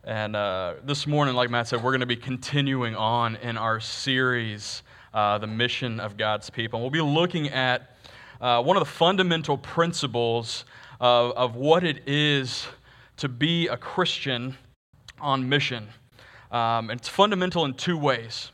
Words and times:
and 0.02 0.34
uh, 0.34 0.74
this 0.84 1.06
morning, 1.06 1.34
like 1.34 1.50
Matt 1.50 1.68
said, 1.68 1.82
we're 1.82 1.92
gonna 1.92 2.06
be 2.06 2.16
continuing 2.16 2.96
on 2.96 3.36
in 3.36 3.56
our 3.56 3.78
series, 3.78 4.82
uh, 5.14 5.38
the 5.38 5.46
mission 5.46 6.00
of 6.00 6.16
God's 6.16 6.50
people. 6.50 6.78
And 6.78 6.82
We'll 6.84 7.04
be 7.04 7.12
looking 7.12 7.48
at 7.50 7.96
uh, 8.40 8.62
one 8.62 8.76
of 8.76 8.80
the 8.80 8.90
fundamental 8.90 9.56
principles 9.56 10.64
of, 11.00 11.32
of 11.32 11.56
what 11.56 11.84
it 11.84 12.02
is 12.08 12.66
to 13.18 13.28
be 13.28 13.68
a 13.68 13.76
Christian 13.76 14.56
on 15.20 15.48
mission. 15.48 15.88
Um, 16.50 16.90
and 16.90 17.00
it's 17.00 17.08
fundamental 17.08 17.64
in 17.64 17.74
two 17.74 17.98
ways. 17.98 18.52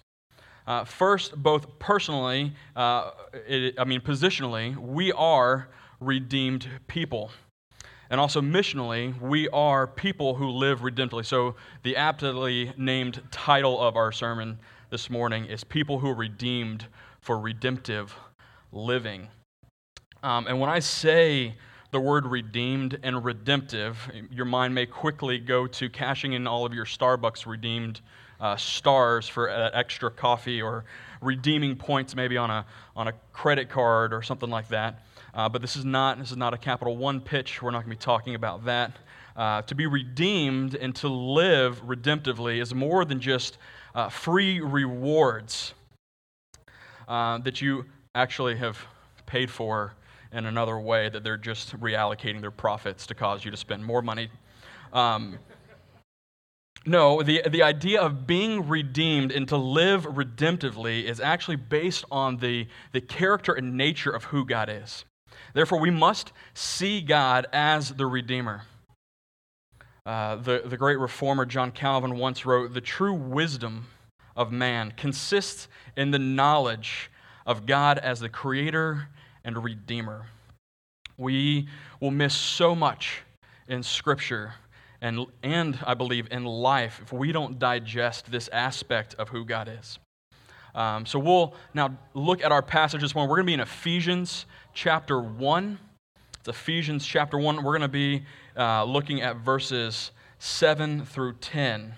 Uh, 0.66 0.84
first, 0.84 1.36
both 1.36 1.78
personally, 1.78 2.52
uh, 2.76 3.10
it, 3.46 3.74
I 3.78 3.84
mean, 3.84 4.00
positionally, 4.00 4.76
we 4.76 5.12
are 5.12 5.68
redeemed 6.00 6.68
people. 6.86 7.30
And 8.10 8.20
also 8.20 8.40
missionally, 8.40 9.18
we 9.20 9.48
are 9.48 9.86
people 9.86 10.34
who 10.34 10.48
live 10.50 10.80
redemptively. 10.80 11.24
So, 11.24 11.56
the 11.82 11.96
aptly 11.96 12.72
named 12.76 13.22
title 13.30 13.80
of 13.80 13.96
our 13.96 14.12
sermon 14.12 14.58
this 14.90 15.08
morning 15.08 15.46
is 15.46 15.64
People 15.64 15.98
Who 15.98 16.10
Are 16.10 16.14
Redeemed 16.14 16.86
for 17.20 17.38
Redemptive 17.38 18.14
Living. 18.70 19.28
Um, 20.22 20.46
and 20.46 20.60
when 20.60 20.70
I 20.70 20.78
say 20.78 21.54
the 21.92 22.00
word 22.00 22.26
redeemed 22.26 22.98
and 23.02 23.22
redemptive, 23.22 24.10
your 24.30 24.46
mind 24.46 24.74
may 24.74 24.86
quickly 24.86 25.38
go 25.38 25.66
to 25.66 25.90
cashing 25.90 26.32
in 26.32 26.46
all 26.46 26.64
of 26.64 26.72
your 26.72 26.86
Starbucks 26.86 27.46
redeemed 27.46 28.00
uh, 28.40 28.56
stars 28.56 29.28
for 29.28 29.46
that 29.46 29.74
extra 29.74 30.10
coffee 30.10 30.62
or 30.62 30.84
redeeming 31.20 31.76
points 31.76 32.16
maybe 32.16 32.38
on 32.38 32.50
a, 32.50 32.64
on 32.96 33.08
a 33.08 33.12
credit 33.34 33.68
card 33.68 34.14
or 34.14 34.22
something 34.22 34.48
like 34.48 34.68
that. 34.68 35.02
Uh, 35.34 35.50
but 35.50 35.60
this 35.60 35.76
is 35.76 35.84
not 35.84 36.18
this 36.18 36.30
is 36.30 36.36
not 36.36 36.54
a 36.54 36.58
Capital 36.58 36.96
One 36.96 37.20
pitch. 37.20 37.62
We're 37.62 37.70
not 37.70 37.84
going 37.84 37.90
to 37.90 37.96
be 37.98 38.04
talking 38.04 38.34
about 38.34 38.64
that. 38.64 38.98
Uh, 39.36 39.62
to 39.62 39.74
be 39.74 39.86
redeemed 39.86 40.74
and 40.74 40.94
to 40.96 41.08
live 41.08 41.82
redemptively 41.86 42.60
is 42.60 42.74
more 42.74 43.04
than 43.04 43.20
just 43.20 43.58
uh, 43.94 44.08
free 44.08 44.60
rewards 44.60 45.74
uh, 47.06 47.38
that 47.38 47.60
you 47.60 47.84
actually 48.14 48.56
have 48.56 48.78
paid 49.26 49.50
for 49.50 49.94
in 50.32 50.46
another 50.46 50.78
way 50.78 51.08
that 51.08 51.22
they're 51.22 51.36
just 51.36 51.78
reallocating 51.80 52.40
their 52.40 52.50
profits 52.50 53.06
to 53.06 53.14
cause 53.14 53.44
you 53.44 53.50
to 53.50 53.56
spend 53.56 53.84
more 53.84 54.02
money. 54.02 54.30
Um, 54.92 55.38
no, 56.84 57.22
the, 57.22 57.42
the 57.48 57.62
idea 57.62 58.00
of 58.00 58.26
being 58.26 58.68
redeemed 58.68 59.30
and 59.30 59.46
to 59.48 59.56
live 59.56 60.04
redemptively 60.04 61.04
is 61.04 61.20
actually 61.20 61.56
based 61.56 62.04
on 62.10 62.38
the, 62.38 62.66
the 62.92 63.00
character 63.00 63.52
and 63.52 63.76
nature 63.76 64.10
of 64.10 64.24
who 64.24 64.44
God 64.44 64.68
is. 64.68 65.04
Therefore, 65.54 65.78
we 65.78 65.90
must 65.90 66.32
see 66.54 67.00
God 67.00 67.46
as 67.52 67.90
the 67.90 68.06
Redeemer. 68.06 68.62
Uh, 70.04 70.36
the, 70.36 70.62
the 70.64 70.76
great 70.76 70.98
reformer 70.98 71.46
John 71.46 71.70
Calvin 71.70 72.16
once 72.16 72.44
wrote 72.44 72.74
The 72.74 72.80
true 72.80 73.14
wisdom 73.14 73.86
of 74.34 74.50
man 74.50 74.92
consists 74.96 75.68
in 75.96 76.10
the 76.10 76.18
knowledge 76.18 77.10
of 77.46 77.66
God 77.66 77.98
as 77.98 78.18
the 78.18 78.28
Creator 78.28 79.08
and 79.44 79.62
Redeemer. 79.62 80.26
We 81.16 81.68
will 82.00 82.10
miss 82.10 82.34
so 82.34 82.74
much 82.74 83.22
in 83.68 83.82
Scripture 83.82 84.54
and, 85.00 85.26
and 85.42 85.78
I 85.84 85.94
believe 85.94 86.28
in 86.30 86.44
life 86.44 87.00
if 87.02 87.12
we 87.12 87.32
don't 87.32 87.58
digest 87.58 88.30
this 88.30 88.48
aspect 88.48 89.14
of 89.16 89.28
who 89.28 89.44
God 89.44 89.68
is. 89.80 89.98
Um, 90.74 91.04
so 91.04 91.18
we'll 91.18 91.54
now 91.74 91.96
look 92.14 92.42
at 92.42 92.52
our 92.52 92.62
passage 92.62 93.02
this 93.02 93.14
morning. 93.14 93.28
We're 93.28 93.36
going 93.36 93.46
to 93.46 93.50
be 93.50 93.54
in 93.54 93.60
Ephesians 93.60 94.46
chapter 94.72 95.20
1. 95.20 95.78
It's 96.38 96.48
Ephesians 96.48 97.04
chapter 97.04 97.36
1. 97.36 97.56
We're 97.56 97.62
going 97.76 97.82
to 97.82 97.88
be 97.88 98.22
uh, 98.56 98.84
looking 98.84 99.20
at 99.20 99.36
verses 99.36 100.12
7 100.38 101.04
through 101.04 101.34
10 101.34 101.94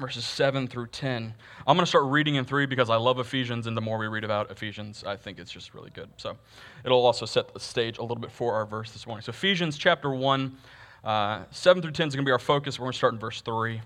verses 0.00 0.24
7 0.24 0.66
through 0.66 0.88
10. 0.88 1.34
I'm 1.66 1.76
going 1.76 1.84
to 1.84 1.88
start 1.88 2.04
reading 2.06 2.36
in 2.36 2.44
3 2.44 2.66
because 2.66 2.90
I 2.90 2.96
love 2.96 3.18
Ephesians, 3.18 3.66
and 3.66 3.76
the 3.76 3.80
more 3.80 3.98
we 3.98 4.06
read 4.06 4.24
about 4.24 4.50
Ephesians, 4.50 5.04
I 5.06 5.16
think 5.16 5.38
it's 5.38 5.50
just 5.50 5.74
really 5.74 5.90
good. 5.90 6.08
So 6.16 6.36
it'll 6.84 7.04
also 7.04 7.26
set 7.26 7.52
the 7.52 7.60
stage 7.60 7.98
a 7.98 8.02
little 8.02 8.16
bit 8.16 8.32
for 8.32 8.54
our 8.54 8.66
verse 8.66 8.92
this 8.92 9.06
morning. 9.06 9.22
So, 9.22 9.30
Ephesians 9.30 9.76
chapter 9.78 10.10
1, 10.10 10.56
uh, 11.04 11.44
7 11.50 11.82
through 11.82 11.92
10 11.92 12.08
is 12.08 12.14
going 12.14 12.24
to 12.24 12.28
be 12.28 12.32
our 12.32 12.38
focus. 12.38 12.78
We're 12.78 12.84
going 12.84 12.92
to 12.92 12.98
start 12.98 13.14
in 13.14 13.20
verse 13.20 13.40
3. 13.42 13.80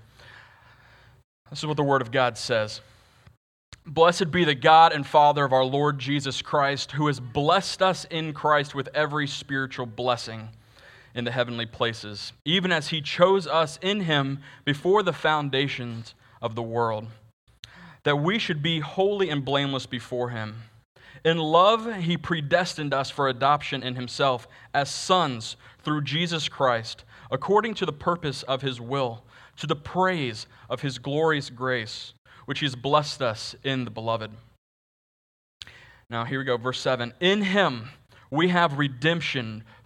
This 1.50 1.58
is 1.58 1.66
what 1.66 1.76
the 1.76 1.82
Word 1.82 2.02
of 2.02 2.10
God 2.10 2.38
says. 2.38 2.80
Blessed 3.86 4.30
be 4.30 4.44
the 4.44 4.54
God 4.54 4.92
and 4.92 5.06
Father 5.06 5.44
of 5.44 5.52
our 5.52 5.64
Lord 5.64 5.98
Jesus 5.98 6.40
Christ, 6.40 6.92
who 6.92 7.08
has 7.08 7.20
blessed 7.20 7.82
us 7.82 8.06
in 8.06 8.32
Christ 8.32 8.74
with 8.74 8.88
every 8.94 9.26
spiritual 9.26 9.84
blessing 9.84 10.48
in 11.14 11.24
the 11.24 11.30
heavenly 11.30 11.66
places, 11.66 12.32
even 12.44 12.72
as 12.72 12.88
he 12.88 13.00
chose 13.00 13.46
us 13.46 13.78
in 13.80 14.00
him 14.00 14.40
before 14.64 15.02
the 15.02 15.12
foundations 15.12 16.14
of 16.42 16.54
the 16.54 16.62
world, 16.62 17.06
that 18.02 18.16
we 18.16 18.38
should 18.38 18.62
be 18.62 18.80
holy 18.80 19.30
and 19.30 19.44
blameless 19.44 19.86
before 19.86 20.30
him. 20.30 20.64
In 21.24 21.38
love, 21.38 22.02
he 22.02 22.16
predestined 22.16 22.92
us 22.92 23.08
for 23.10 23.28
adoption 23.28 23.82
in 23.82 23.94
himself 23.94 24.46
as 24.74 24.90
sons 24.90 25.56
through 25.82 26.02
Jesus 26.02 26.48
Christ, 26.48 27.04
according 27.30 27.74
to 27.74 27.86
the 27.86 27.92
purpose 27.92 28.42
of 28.42 28.60
his 28.60 28.80
will, 28.80 29.24
to 29.56 29.66
the 29.66 29.76
praise 29.76 30.46
of 30.68 30.82
his 30.82 30.98
glorious 30.98 31.48
grace, 31.48 32.12
which 32.44 32.58
he 32.58 32.66
has 32.66 32.74
blessed 32.74 33.22
us 33.22 33.54
in 33.62 33.84
the 33.84 33.90
beloved. 33.90 34.32
Now, 36.10 36.24
here 36.24 36.38
we 36.38 36.44
go, 36.44 36.58
verse 36.58 36.80
7. 36.80 37.14
In 37.20 37.42
him 37.42 37.88
we 38.30 38.48
have 38.48 38.78
redemption 38.78 39.64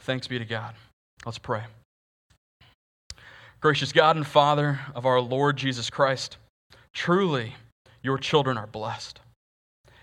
Thanks 0.00 0.26
be 0.26 0.38
to 0.38 0.44
God. 0.44 0.74
Let's 1.26 1.38
pray. 1.38 1.64
Gracious 3.60 3.92
God 3.92 4.16
and 4.16 4.26
Father 4.26 4.80
of 4.94 5.04
our 5.04 5.20
Lord 5.20 5.58
Jesus 5.58 5.90
Christ, 5.90 6.38
truly 6.94 7.54
your 8.02 8.16
children 8.16 8.56
are 8.56 8.66
blessed. 8.66 9.20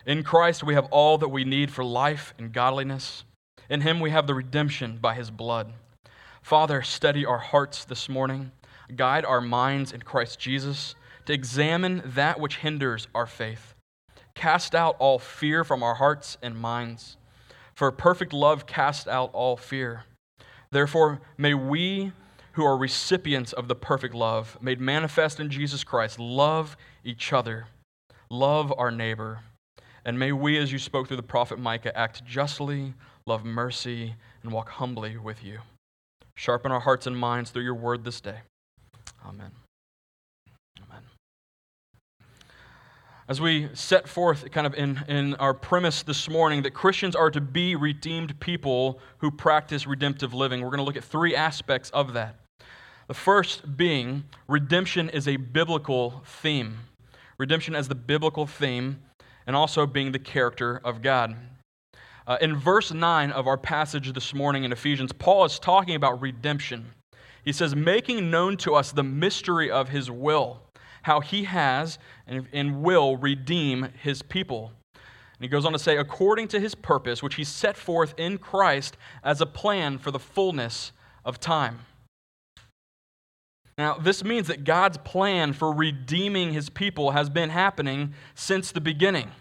In 0.05 0.21
Christ 0.21 0.63
we 0.63 0.75
have 0.75 0.85
all 0.85 1.17
that 1.17 1.29
we 1.29 1.43
need 1.43 1.71
for 1.71 1.83
life 1.83 2.35
and 2.37 2.53
godliness. 2.53 3.23
In 3.69 3.81
him 3.81 3.99
we 3.99 4.11
have 4.11 4.27
the 4.27 4.35
redemption 4.35 4.99
by 5.01 5.15
his 5.15 5.31
blood. 5.31 5.73
Father, 6.43 6.83
steady 6.83 7.25
our 7.25 7.39
hearts 7.39 7.83
this 7.83 8.07
morning. 8.07 8.51
Guide 8.95 9.25
our 9.25 9.41
minds 9.41 9.91
in 9.91 10.01
Christ 10.01 10.39
Jesus 10.39 10.93
to 11.25 11.33
examine 11.33 12.03
that 12.05 12.39
which 12.39 12.57
hinders 12.57 13.07
our 13.15 13.25
faith. 13.25 13.73
Cast 14.35 14.75
out 14.75 14.95
all 14.99 15.17
fear 15.17 15.63
from 15.63 15.81
our 15.81 15.95
hearts 15.95 16.37
and 16.43 16.55
minds 16.55 17.17
for 17.77 17.91
perfect 17.91 18.33
love 18.33 18.65
casts 18.65 19.07
out 19.07 19.29
all 19.33 19.55
fear. 19.55 20.03
Therefore, 20.71 21.21
may 21.37 21.53
we 21.53 22.11
who 22.53 22.65
are 22.65 22.75
recipients 22.75 23.53
of 23.53 23.67
the 23.67 23.75
perfect 23.75 24.15
love 24.15 24.57
made 24.59 24.81
manifest 24.81 25.39
in 25.39 25.51
Jesus 25.51 25.83
Christ 25.83 26.17
love 26.17 26.75
each 27.03 27.31
other, 27.31 27.67
love 28.31 28.73
our 28.79 28.89
neighbor, 28.89 29.41
and 30.03 30.17
may 30.17 30.31
we, 30.31 30.57
as 30.57 30.71
you 30.71 30.79
spoke 30.79 31.07
through 31.07 31.17
the 31.17 31.23
prophet 31.23 31.59
Micah, 31.59 31.95
act 31.95 32.25
justly, 32.25 32.95
love 33.27 33.45
mercy, 33.45 34.15
and 34.41 34.51
walk 34.51 34.69
humbly 34.69 35.15
with 35.15 35.43
you. 35.43 35.59
Sharpen 36.35 36.71
our 36.71 36.79
hearts 36.79 37.05
and 37.05 37.15
minds 37.15 37.51
through 37.51 37.63
your 37.63 37.75
word 37.75 38.03
this 38.03 38.19
day. 38.21 38.39
Amen. 39.23 39.51
As 43.29 43.41
we 43.41 43.67
set 43.73 44.07
forth 44.07 44.49
kind 44.51 44.65
of 44.65 44.73
in, 44.75 45.03
in 45.09 45.35
our 45.35 45.53
premise 45.53 46.01
this 46.01 46.29
morning 46.29 46.61
that 46.61 46.71
Christians 46.71 47.13
are 47.13 47.29
to 47.29 47.41
be 47.41 47.75
redeemed 47.75 48.39
people 48.39 48.99
who 49.17 49.31
practice 49.31 49.85
redemptive 49.85 50.33
living, 50.33 50.61
we're 50.61 50.69
going 50.69 50.77
to 50.77 50.85
look 50.85 50.95
at 50.95 51.03
three 51.03 51.35
aspects 51.35 51.89
of 51.89 52.13
that. 52.13 52.35
The 53.09 53.13
first 53.13 53.75
being 53.75 54.23
redemption 54.47 55.09
is 55.09 55.27
a 55.27 55.35
biblical 55.35 56.23
theme. 56.25 56.77
Redemption 57.37 57.75
as 57.75 57.89
the 57.89 57.95
biblical 57.95 58.47
theme, 58.47 59.01
and 59.45 59.57
also 59.57 59.85
being 59.85 60.13
the 60.13 60.19
character 60.19 60.79
of 60.85 61.01
God. 61.01 61.35
Uh, 62.25 62.37
in 62.39 62.55
verse 62.55 62.93
9 62.93 63.31
of 63.31 63.45
our 63.45 63.57
passage 63.57 64.13
this 64.13 64.33
morning 64.33 64.63
in 64.63 64.71
Ephesians, 64.71 65.11
Paul 65.11 65.43
is 65.43 65.59
talking 65.59 65.95
about 65.95 66.21
redemption. 66.21 66.93
He 67.43 67.51
says, 67.51 67.75
making 67.75 68.31
known 68.31 68.55
to 68.57 68.73
us 68.73 68.93
the 68.93 69.03
mystery 69.03 69.69
of 69.69 69.89
his 69.89 70.09
will 70.09 70.61
how 71.07 71.21
he 71.21 71.45
has 71.45 71.97
and, 72.27 72.47
and 72.51 72.83
will 72.83 73.15
redeem 73.15 73.89
his 74.03 74.21
people. 74.21 74.73
And 74.93 75.41
he 75.41 75.47
goes 75.47 75.65
on 75.65 75.71
to 75.71 75.79
say, 75.79 75.97
according 75.97 76.49
to 76.49 76.59
his 76.59 76.75
purpose, 76.75 77.23
which 77.23 77.35
he 77.35 77.45
set 77.45 77.77
forth 77.77 78.13
in 78.17 78.37
Christ 78.37 78.97
as 79.23 79.39
a 79.39 79.45
plan 79.45 79.97
for 79.97 80.11
the 80.11 80.19
fullness 80.19 80.91
of 81.23 81.39
time. 81.39 81.79
Now, 83.77 83.95
this 83.95 84.23
means 84.23 84.47
that 84.47 84.65
God's 84.65 84.97
plan 84.97 85.53
for 85.53 85.71
redeeming 85.71 86.51
his 86.51 86.69
people 86.69 87.11
has 87.11 87.29
been 87.29 87.51
happening 87.51 88.13
since 88.35 88.71
the 88.71 88.81
beginning. 88.81 89.31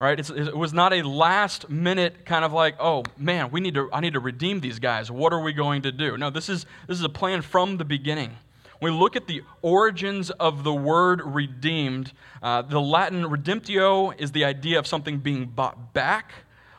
Right? 0.00 0.20
It's, 0.20 0.30
it 0.30 0.56
was 0.56 0.72
not 0.72 0.92
a 0.92 1.02
last 1.02 1.68
minute 1.68 2.24
kind 2.24 2.44
of 2.44 2.52
like, 2.52 2.76
oh 2.78 3.02
man, 3.18 3.50
we 3.50 3.60
need 3.60 3.74
to, 3.74 3.90
I 3.92 4.00
need 4.00 4.12
to 4.12 4.20
redeem 4.20 4.60
these 4.60 4.78
guys. 4.78 5.10
What 5.10 5.32
are 5.32 5.42
we 5.42 5.52
going 5.52 5.82
to 5.82 5.92
do? 5.92 6.16
No, 6.16 6.30
this 6.30 6.48
is, 6.48 6.66
this 6.86 6.98
is 6.98 7.04
a 7.04 7.10
plan 7.10 7.42
from 7.42 7.78
the 7.78 7.84
beginning. 7.84 8.36
When 8.80 8.94
we 8.94 8.98
look 8.98 9.14
at 9.14 9.26
the 9.26 9.42
origins 9.60 10.30
of 10.30 10.64
the 10.64 10.72
word 10.72 11.20
redeemed, 11.22 12.12
uh, 12.42 12.62
the 12.62 12.80
Latin 12.80 13.24
redemptio 13.24 14.18
is 14.18 14.32
the 14.32 14.46
idea 14.46 14.78
of 14.78 14.86
something 14.86 15.18
being 15.18 15.44
bought 15.44 15.92
back 15.92 16.32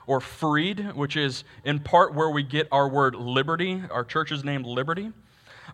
or 0.08 0.20
freed, 0.20 0.96
which 0.96 1.16
is 1.16 1.44
in 1.64 1.80
part 1.80 2.16
where 2.16 2.32
we 2.32 2.42
get 2.42 2.68
our 2.72 2.90
word 2.90 3.14
liberty. 3.14 3.84
Our 3.92 4.04
church 4.04 4.32
is 4.32 4.44
named 4.44 4.66
Liberty. 4.66 5.12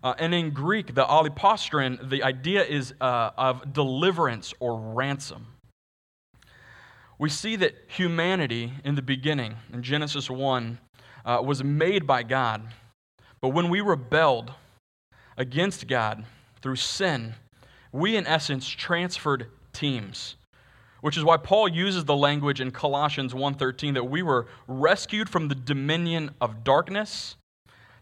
Uh, 0.03 0.15
and 0.19 0.33
in 0.33 0.49
Greek, 0.49 0.93
the 0.93 1.05
alipostron, 1.05 2.09
the 2.09 2.21
idea 2.23 2.61
is 2.61 2.93
uh, 2.99 3.31
of 3.37 3.71
deliverance 3.71 4.53
or 4.59 4.77
ransom. 4.77 5.47
We 7.17 7.29
see 7.29 7.55
that 7.55 7.73
humanity 7.87 8.73
in 8.83 8.95
the 8.95 9.01
beginning, 9.01 9.55
in 9.71 9.81
Genesis 9.81 10.29
1, 10.29 10.77
uh, 11.23 11.41
was 11.43 11.63
made 11.63 12.05
by 12.05 12.23
God. 12.23 12.67
But 13.39 13.49
when 13.49 13.69
we 13.69 13.79
rebelled, 13.79 14.51
against 15.37 15.87
God 15.87 16.25
through 16.61 16.75
sin, 16.75 17.35
we 17.91 18.17
in 18.17 18.27
essence 18.27 18.67
transferred 18.67 19.47
teams. 19.71 20.35
Which 21.01 21.15
is 21.15 21.23
why 21.23 21.37
Paul 21.37 21.67
uses 21.67 22.05
the 22.05 22.15
language 22.15 22.59
in 22.59 22.71
Colossians 22.71 23.33
1:13 23.33 23.93
that 23.93 24.05
we 24.05 24.23
were 24.23 24.47
rescued 24.67 25.29
from 25.29 25.47
the 25.47 25.55
dominion 25.55 26.31
of 26.41 26.63
darkness 26.63 27.35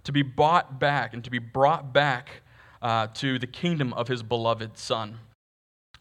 to 0.06 0.12
be 0.12 0.22
bought 0.22 0.80
back 0.80 1.14
and 1.14 1.24
to 1.24 1.30
be 1.30 1.40
brought 1.40 1.92
back 1.92 2.42
uh, 2.82 3.08
to 3.16 3.38
the 3.38 3.48
kingdom 3.48 3.92
of 3.94 4.08
his 4.08 4.24
beloved 4.24 4.78
Son. 4.78 5.20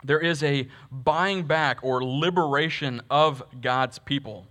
There 0.04 0.20
is 0.20 0.42
a 0.42 0.68
buying 0.90 1.44
back 1.44 1.78
or 1.82 2.04
liberation 2.04 3.00
of 3.10 3.42
God's 3.60 3.98
people. 3.98 4.46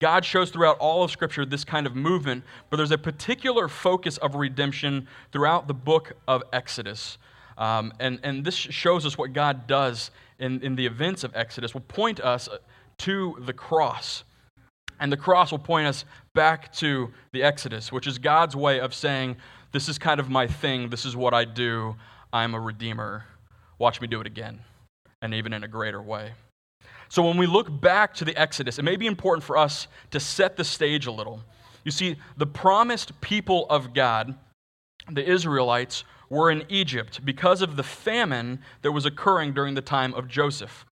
God 0.00 0.24
shows 0.24 0.50
throughout 0.50 0.78
all 0.78 1.02
of 1.02 1.10
Scripture 1.10 1.46
this 1.46 1.64
kind 1.64 1.86
of 1.86 1.96
movement, 1.96 2.44
but 2.68 2.76
there's 2.76 2.90
a 2.90 2.98
particular 2.98 3.68
focus 3.68 4.18
of 4.18 4.34
redemption 4.34 5.08
throughout 5.32 5.68
the 5.68 5.74
book 5.74 6.12
of 6.28 6.42
Exodus. 6.52 7.18
Um, 7.56 7.92
and, 7.98 8.20
and 8.22 8.44
this 8.44 8.54
shows 8.54 9.06
us 9.06 9.16
what 9.16 9.32
God 9.32 9.66
does 9.66 10.10
in, 10.38 10.60
in 10.62 10.76
the 10.76 10.84
events 10.84 11.24
of 11.24 11.34
Exodus, 11.34 11.72
will 11.72 11.80
point 11.82 12.20
us 12.20 12.48
to 12.98 13.36
the 13.40 13.52
cross. 13.52 14.24
And 15.00 15.10
the 15.10 15.16
cross 15.16 15.50
will 15.50 15.58
point 15.58 15.86
us 15.86 16.04
back 16.34 16.72
to 16.74 17.12
the 17.32 17.42
Exodus, 17.42 17.90
which 17.90 18.06
is 18.06 18.18
God's 18.18 18.56
way 18.56 18.80
of 18.80 18.94
saying, 18.94 19.36
This 19.72 19.88
is 19.88 19.98
kind 19.98 20.20
of 20.20 20.28
my 20.28 20.46
thing. 20.46 20.90
This 20.90 21.04
is 21.04 21.16
what 21.16 21.34
I 21.34 21.44
do. 21.44 21.96
I'm 22.32 22.54
a 22.54 22.60
redeemer. 22.60 23.24
Watch 23.78 24.00
me 24.00 24.06
do 24.06 24.20
it 24.20 24.26
again, 24.26 24.60
and 25.20 25.34
even 25.34 25.52
in 25.52 25.64
a 25.64 25.68
greater 25.68 26.00
way. 26.00 26.32
So 27.08 27.26
when 27.26 27.36
we 27.36 27.46
look 27.46 27.80
back 27.80 28.14
to 28.14 28.24
the 28.24 28.36
Exodus, 28.36 28.78
it 28.78 28.82
may 28.82 28.96
be 28.96 29.06
important 29.06 29.44
for 29.44 29.56
us 29.56 29.88
to 30.10 30.20
set 30.20 30.56
the 30.56 30.64
stage 30.64 31.06
a 31.06 31.12
little. 31.12 31.40
You 31.84 31.90
see, 31.90 32.16
the 32.36 32.46
promised 32.46 33.20
people 33.20 33.66
of 33.70 33.94
God, 33.94 34.34
the 35.10 35.28
Israelites, 35.28 36.04
were 36.28 36.50
in 36.50 36.64
Egypt 36.68 37.24
because 37.24 37.62
of 37.62 37.76
the 37.76 37.84
famine 37.84 38.60
that 38.82 38.90
was 38.90 39.06
occurring 39.06 39.52
during 39.52 39.74
the 39.74 39.80
time 39.80 40.12
of 40.14 40.26
Joseph. 40.26 40.84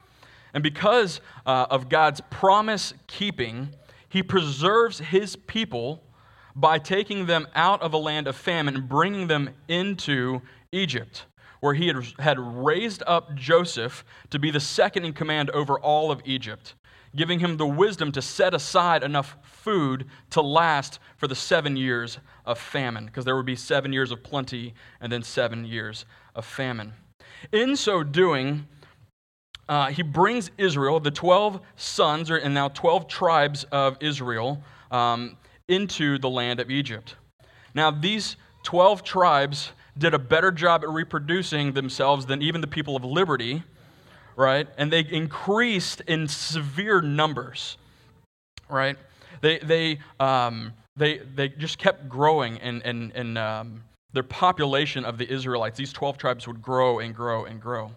And 0.52 0.62
because 0.62 1.20
uh, 1.44 1.66
of 1.68 1.88
God's 1.88 2.20
promise 2.30 2.94
keeping, 3.08 3.70
he 4.08 4.22
preserves 4.22 5.00
his 5.00 5.34
people 5.34 6.04
by 6.54 6.78
taking 6.78 7.26
them 7.26 7.48
out 7.56 7.82
of 7.82 7.92
a 7.92 7.98
land 7.98 8.28
of 8.28 8.36
famine 8.36 8.76
and 8.76 8.88
bringing 8.88 9.26
them 9.26 9.50
into 9.66 10.40
Egypt 10.70 11.26
where 11.64 11.72
he 11.72 11.86
had, 11.86 12.04
had 12.18 12.38
raised 12.38 13.02
up 13.06 13.34
Joseph 13.34 14.04
to 14.28 14.38
be 14.38 14.50
the 14.50 14.60
second 14.60 15.06
in 15.06 15.14
command 15.14 15.48
over 15.52 15.80
all 15.80 16.10
of 16.10 16.20
Egypt, 16.26 16.74
giving 17.16 17.38
him 17.38 17.56
the 17.56 17.66
wisdom 17.66 18.12
to 18.12 18.20
set 18.20 18.52
aside 18.52 19.02
enough 19.02 19.38
food 19.42 20.04
to 20.28 20.42
last 20.42 20.98
for 21.16 21.26
the 21.26 21.34
seven 21.34 21.74
years 21.74 22.18
of 22.44 22.58
famine, 22.58 23.06
because 23.06 23.24
there 23.24 23.34
would 23.34 23.46
be 23.46 23.56
seven 23.56 23.94
years 23.94 24.10
of 24.10 24.22
plenty 24.22 24.74
and 25.00 25.10
then 25.10 25.22
seven 25.22 25.64
years 25.64 26.04
of 26.34 26.44
famine. 26.44 26.92
In 27.50 27.76
so 27.76 28.02
doing, 28.02 28.66
uh, 29.66 29.86
he 29.86 30.02
brings 30.02 30.50
Israel, 30.58 31.00
the 31.00 31.10
12 31.10 31.62
sons, 31.76 32.30
and 32.30 32.52
now 32.52 32.68
12 32.68 33.08
tribes 33.08 33.64
of 33.72 33.96
Israel, 34.00 34.62
um, 34.90 35.38
into 35.68 36.18
the 36.18 36.28
land 36.28 36.60
of 36.60 36.70
Egypt. 36.70 37.16
Now, 37.72 37.90
these 37.90 38.36
12 38.64 39.02
tribes 39.02 39.72
did 39.96 40.14
a 40.14 40.18
better 40.18 40.50
job 40.50 40.82
at 40.82 40.90
reproducing 40.90 41.72
themselves 41.72 42.26
than 42.26 42.42
even 42.42 42.60
the 42.60 42.66
people 42.66 42.96
of 42.96 43.04
liberty, 43.04 43.62
right? 44.36 44.66
And 44.76 44.92
they 44.92 45.00
increased 45.00 46.00
in 46.02 46.26
severe 46.28 47.00
numbers, 47.00 47.76
right? 48.68 48.96
They, 49.40 49.58
they, 49.58 49.98
um, 50.18 50.72
they, 50.96 51.18
they 51.18 51.48
just 51.48 51.78
kept 51.78 52.08
growing, 52.08 52.58
and, 52.58 52.82
and, 52.84 53.12
and 53.12 53.38
um, 53.38 53.84
their 54.12 54.22
population 54.22 55.04
of 55.04 55.18
the 55.18 55.30
Israelites, 55.30 55.76
these 55.76 55.92
12 55.92 56.18
tribes, 56.18 56.46
would 56.46 56.62
grow 56.62 56.98
and 56.98 57.14
grow 57.14 57.44
and 57.44 57.60
grow. 57.60 57.92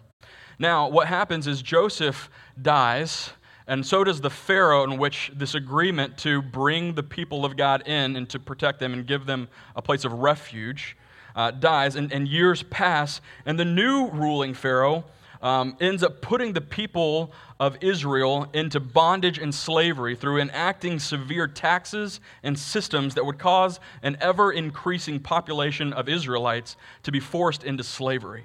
Now, 0.58 0.88
what 0.88 1.06
happens 1.06 1.46
is 1.46 1.62
Joseph 1.62 2.28
dies, 2.60 3.30
and 3.66 3.86
so 3.86 4.02
does 4.02 4.20
the 4.20 4.30
Pharaoh, 4.30 4.82
in 4.82 4.98
which 4.98 5.30
this 5.34 5.54
agreement 5.54 6.16
to 6.18 6.42
bring 6.42 6.94
the 6.94 7.02
people 7.02 7.44
of 7.44 7.56
God 7.56 7.86
in 7.86 8.16
and 8.16 8.28
to 8.30 8.38
protect 8.38 8.80
them 8.80 8.92
and 8.92 9.06
give 9.06 9.26
them 9.26 9.48
a 9.76 9.82
place 9.82 10.04
of 10.04 10.12
refuge 10.12 10.96
uh, 11.36 11.50
dies, 11.50 11.96
and, 11.96 12.12
and, 12.12 12.28
years 12.28 12.62
pass, 12.64 13.20
and 13.46 13.58
the 13.58 13.64
new 13.64 14.08
ruling 14.08 14.54
Pharaoh 14.54 15.04
um, 15.42 15.76
ends 15.80 16.02
up 16.02 16.20
putting 16.20 16.52
the 16.52 16.60
people 16.60 17.32
of 17.60 17.76
Israel 17.80 18.48
into 18.52 18.80
bondage 18.80 19.38
and 19.38 19.54
slavery 19.54 20.14
through 20.14 20.40
enacting 20.40 20.98
severe 20.98 21.46
taxes 21.46 22.20
and 22.42 22.58
systems 22.58 23.14
that 23.14 23.24
would 23.24 23.38
cause 23.38 23.80
an 24.02 24.16
ever 24.20 24.52
increasing 24.52 25.20
population 25.20 25.92
of 25.92 26.08
Israelites 26.08 26.76
to 27.02 27.12
be 27.12 27.20
forced 27.20 27.64
into 27.64 27.84
slavery. 27.84 28.44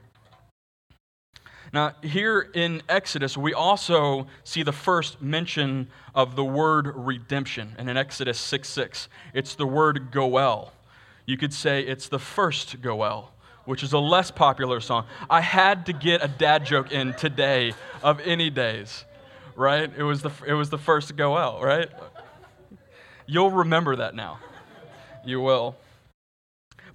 Now, 1.73 1.93
here 2.03 2.51
in 2.53 2.83
Exodus, 2.87 3.35
we 3.35 3.55
also 3.55 4.27
see 4.43 4.61
the 4.61 4.71
first 4.71 5.23
mention 5.23 5.87
of 6.13 6.35
the 6.35 6.45
word 6.45 6.91
redemption. 6.95 7.73
And 7.79 7.89
in 7.89 7.97
Exodus 7.97 8.39
6 8.39 8.69
6, 8.69 9.09
it's 9.33 9.55
the 9.55 9.65
word 9.65 10.11
goel. 10.11 10.71
You 11.25 11.37
could 11.37 11.53
say 11.53 11.81
it's 11.81 12.09
the 12.09 12.19
first 12.19 12.81
Goel, 12.81 13.31
which 13.65 13.83
is 13.83 13.93
a 13.93 13.99
less 13.99 14.31
popular 14.31 14.79
song. 14.79 15.05
I 15.29 15.41
had 15.41 15.85
to 15.85 15.93
get 15.93 16.23
a 16.23 16.27
dad 16.27 16.65
joke 16.65 16.91
in 16.91 17.13
today 17.13 17.73
of 18.01 18.19
any 18.21 18.49
days, 18.49 19.05
right? 19.55 19.91
It 19.95 20.03
was 20.03 20.21
the, 20.21 20.31
it 20.45 20.53
was 20.53 20.69
the 20.69 20.77
first 20.77 21.15
Goel, 21.15 21.61
right? 21.61 21.89
You'll 23.25 23.51
remember 23.51 23.95
that 23.97 24.15
now. 24.15 24.39
You 25.25 25.39
will. 25.39 25.77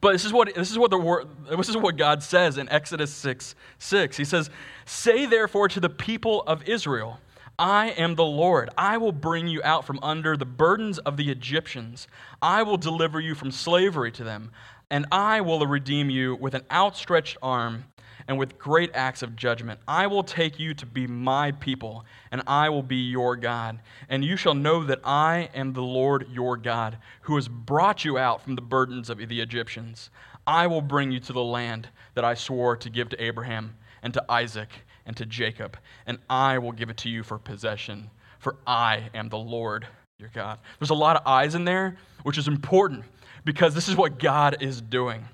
But 0.01 0.13
this 0.13 0.25
is 0.25 0.33
what 0.33 0.55
this 0.55 0.71
is 0.71 0.79
what 0.79 0.91
the 0.91 1.27
this 1.57 1.69
is 1.69 1.77
what 1.77 1.97
God 1.97 2.23
says 2.23 2.57
in 2.57 2.69
Exodus 2.69 3.13
6 3.13 3.55
6. 3.79 4.17
He 4.17 4.25
says, 4.25 4.49
Say 4.85 5.27
therefore 5.27 5.69
to 5.69 5.81
the 5.81 5.89
people 5.89 6.43
of 6.47 6.69
Israel, 6.69 7.19
I 7.59 7.89
am 7.91 8.15
the 8.15 8.25
Lord. 8.25 8.71
I 8.79 8.99
will 8.99 9.11
bring 9.11 9.49
you 9.49 9.61
out 9.65 9.85
from 9.85 9.99
under 10.01 10.37
the 10.37 10.45
burdens 10.45 10.99
of 10.99 11.17
the 11.17 11.29
Egyptians. 11.29 12.07
I 12.41 12.63
will 12.63 12.77
deliver 12.77 13.19
you 13.19 13.35
from 13.35 13.51
slavery 13.51 14.13
to 14.13 14.23
them, 14.23 14.53
and 14.91 15.07
I 15.11 15.41
will 15.41 15.67
redeem 15.67 16.09
you 16.09 16.37
with 16.37 16.55
an 16.55 16.63
outstretched 16.71 17.37
arm 17.43 17.87
and 18.29 18.39
with 18.39 18.59
great 18.59 18.95
acts 18.95 19.23
of 19.23 19.35
judgment. 19.35 19.81
I 19.89 20.07
will 20.07 20.23
take 20.23 20.61
you 20.61 20.73
to 20.75 20.87
be 20.87 21.09
my 21.09 21.51
people, 21.51 22.05
and 22.31 22.43
I 22.47 22.69
will 22.69 22.85
be 22.85 23.09
your 23.11 23.35
God. 23.35 23.81
And 24.09 24.25
you 24.25 24.37
shall 24.37 24.55
know 24.55 24.85
that 24.85 25.01
I 25.03 25.49
am 25.53 25.73
the 25.73 25.83
Lord 25.83 26.29
your 26.31 26.57
God, 26.57 26.99
who 27.23 27.35
has 27.35 27.49
brought 27.49 28.05
you 28.05 28.19
out 28.19 28.41
from 28.41 28.55
the 28.55 28.63
burdens 28.63 29.11
of 29.11 29.19
the 29.19 29.41
Egyptians. 29.41 30.11
I 30.47 30.69
will 30.69 30.83
bring 30.83 31.11
you 31.11 31.19
to 31.21 31.33
the 31.33 31.43
land 31.43 31.89
that 32.15 32.25
I 32.25 32.35
swore 32.35 32.77
to 32.77 32.89
give 32.89 33.09
to 33.09 33.23
Abraham 33.23 33.77
and 34.01 34.15
to 34.15 34.25
Isaac 34.29 34.69
and 35.09 35.17
to 35.17 35.27
Jacob, 35.27 35.77
and 36.07 36.19
I 36.31 36.59
will 36.59 36.71
give 36.71 36.91
it 36.91 36.99
to 36.99 37.09
you 37.09 37.25
for 37.25 37.39
possession, 37.39 38.11
for 38.39 38.57
I 38.67 39.09
am 39.15 39.29
the 39.29 39.39
Lord 39.39 39.89
your 40.19 40.31
God. 40.35 40.59
There's 40.79 40.91
a 40.91 40.95
lot 40.95 41.17
of 41.17 41.23
eyes 41.27 41.55
in 41.55 41.65
there, 41.65 41.97
which 42.23 42.39
is 42.39 42.47
important 42.47 43.05
because 43.45 43.75
this 43.75 43.89
is 43.89 43.97
what 43.97 44.19
God 44.19 44.59
is 44.61 44.81
doing. 44.81 45.25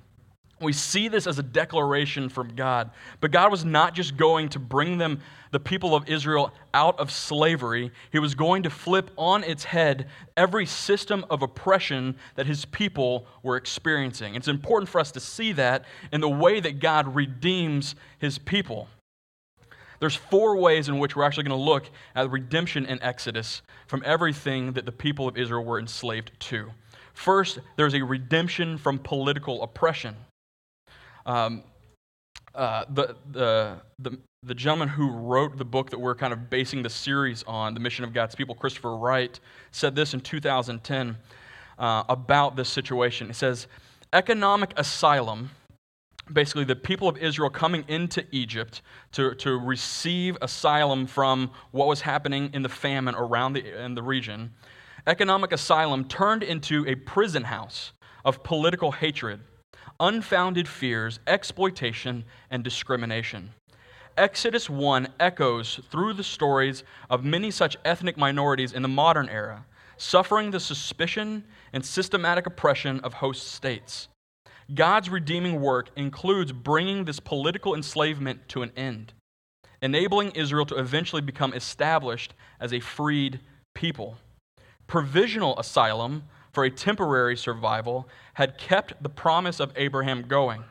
We 0.60 0.72
see 0.72 1.08
this 1.08 1.26
as 1.26 1.38
a 1.38 1.42
declaration 1.42 2.28
from 2.28 2.54
God. 2.54 2.90
But 3.20 3.32
God 3.32 3.50
was 3.50 3.64
not 3.64 3.94
just 3.94 4.16
going 4.16 4.48
to 4.50 4.58
bring 4.58 4.98
them, 4.98 5.20
the 5.50 5.58
people 5.58 5.94
of 5.94 6.08
Israel, 6.08 6.52
out 6.72 6.98
of 7.00 7.10
slavery. 7.10 7.90
He 8.12 8.18
was 8.18 8.34
going 8.34 8.62
to 8.62 8.70
flip 8.70 9.10
on 9.18 9.42
its 9.42 9.64
head 9.64 10.08
every 10.36 10.66
system 10.66 11.24
of 11.30 11.42
oppression 11.42 12.16
that 12.36 12.46
his 12.46 12.64
people 12.66 13.26
were 13.42 13.56
experiencing. 13.56 14.36
It's 14.36 14.48
important 14.48 14.88
for 14.88 15.00
us 15.00 15.10
to 15.12 15.20
see 15.20 15.52
that 15.52 15.84
in 16.12 16.20
the 16.20 16.28
way 16.28 16.60
that 16.60 16.78
God 16.78 17.14
redeems 17.14 17.94
his 18.18 18.38
people. 18.38 18.88
There's 20.04 20.14
four 20.14 20.58
ways 20.58 20.90
in 20.90 20.98
which 20.98 21.16
we're 21.16 21.24
actually 21.24 21.44
going 21.44 21.58
to 21.58 21.64
look 21.64 21.88
at 22.14 22.30
redemption 22.30 22.84
in 22.84 23.02
Exodus 23.02 23.62
from 23.86 24.02
everything 24.04 24.74
that 24.74 24.84
the 24.84 24.92
people 24.92 25.26
of 25.26 25.38
Israel 25.38 25.64
were 25.64 25.80
enslaved 25.80 26.30
to. 26.40 26.70
First, 27.14 27.60
there's 27.76 27.94
a 27.94 28.02
redemption 28.02 28.76
from 28.76 28.98
political 28.98 29.62
oppression. 29.62 30.14
Um, 31.24 31.62
uh, 32.54 32.84
the, 32.90 33.16
the, 33.32 33.78
the, 33.98 34.18
the 34.42 34.54
gentleman 34.54 34.88
who 34.88 35.10
wrote 35.10 35.56
the 35.56 35.64
book 35.64 35.88
that 35.88 35.98
we're 35.98 36.14
kind 36.14 36.34
of 36.34 36.50
basing 36.50 36.82
the 36.82 36.90
series 36.90 37.42
on, 37.44 37.72
The 37.72 37.80
Mission 37.80 38.04
of 38.04 38.12
God's 38.12 38.34
People, 38.34 38.54
Christopher 38.54 38.98
Wright, 38.98 39.40
said 39.70 39.96
this 39.96 40.12
in 40.12 40.20
2010 40.20 41.16
uh, 41.78 42.04
about 42.10 42.56
this 42.56 42.68
situation. 42.68 43.28
He 43.28 43.32
says, 43.32 43.68
Economic 44.12 44.74
asylum, 44.76 45.48
basically 46.32 46.64
the 46.64 46.76
people 46.76 47.08
of 47.08 47.16
Israel 47.18 47.50
coming 47.50 47.84
into 47.88 48.24
Egypt 48.30 48.82
to, 49.12 49.34
to 49.36 49.58
receive 49.58 50.36
asylum 50.40 51.06
from 51.06 51.50
what 51.70 51.86
was 51.86 52.00
happening 52.00 52.50
in 52.54 52.62
the 52.62 52.68
famine 52.68 53.14
around 53.14 53.52
the, 53.52 53.84
in 53.84 53.94
the 53.94 54.02
region, 54.02 54.52
economic 55.06 55.52
asylum 55.52 56.04
turned 56.04 56.42
into 56.42 56.86
a 56.86 56.94
prison 56.94 57.44
house 57.44 57.92
of 58.24 58.42
political 58.42 58.92
hatred 58.92 59.40
unfounded 60.00 60.66
fears, 60.68 61.20
exploitation, 61.26 62.24
and 62.50 62.64
discrimination. 62.64 63.50
Exodus 64.16 64.70
1 64.70 65.08
echoes 65.18 65.80
through 65.90 66.12
the 66.12 66.24
stories 66.24 66.84
of 67.10 67.24
many 67.24 67.50
such 67.50 67.76
ethnic 67.84 68.16
minorities 68.16 68.72
in 68.72 68.82
the 68.82 68.88
modern 68.88 69.28
era, 69.28 69.64
suffering 69.96 70.50
the 70.50 70.60
suspicion 70.60 71.44
and 71.72 71.84
systematic 71.84 72.46
oppression 72.46 73.00
of 73.00 73.14
host 73.14 73.48
states. 73.52 74.08
God's 74.72 75.10
redeeming 75.10 75.60
work 75.60 75.90
includes 75.96 76.52
bringing 76.52 77.04
this 77.04 77.20
political 77.20 77.74
enslavement 77.74 78.48
to 78.48 78.62
an 78.62 78.72
end, 78.76 79.12
enabling 79.82 80.30
Israel 80.30 80.64
to 80.66 80.76
eventually 80.76 81.20
become 81.20 81.52
established 81.52 82.34
as 82.60 82.72
a 82.72 82.80
freed 82.80 83.40
people. 83.74 84.16
Provisional 84.86 85.58
asylum 85.58 86.24
for 86.52 86.64
a 86.64 86.70
temporary 86.70 87.36
survival 87.36 88.08
had 88.34 88.56
kept 88.56 89.02
the 89.02 89.08
promise 89.08 89.60
of 89.60 89.72
Abraham 89.76 90.22
going. 90.22 90.64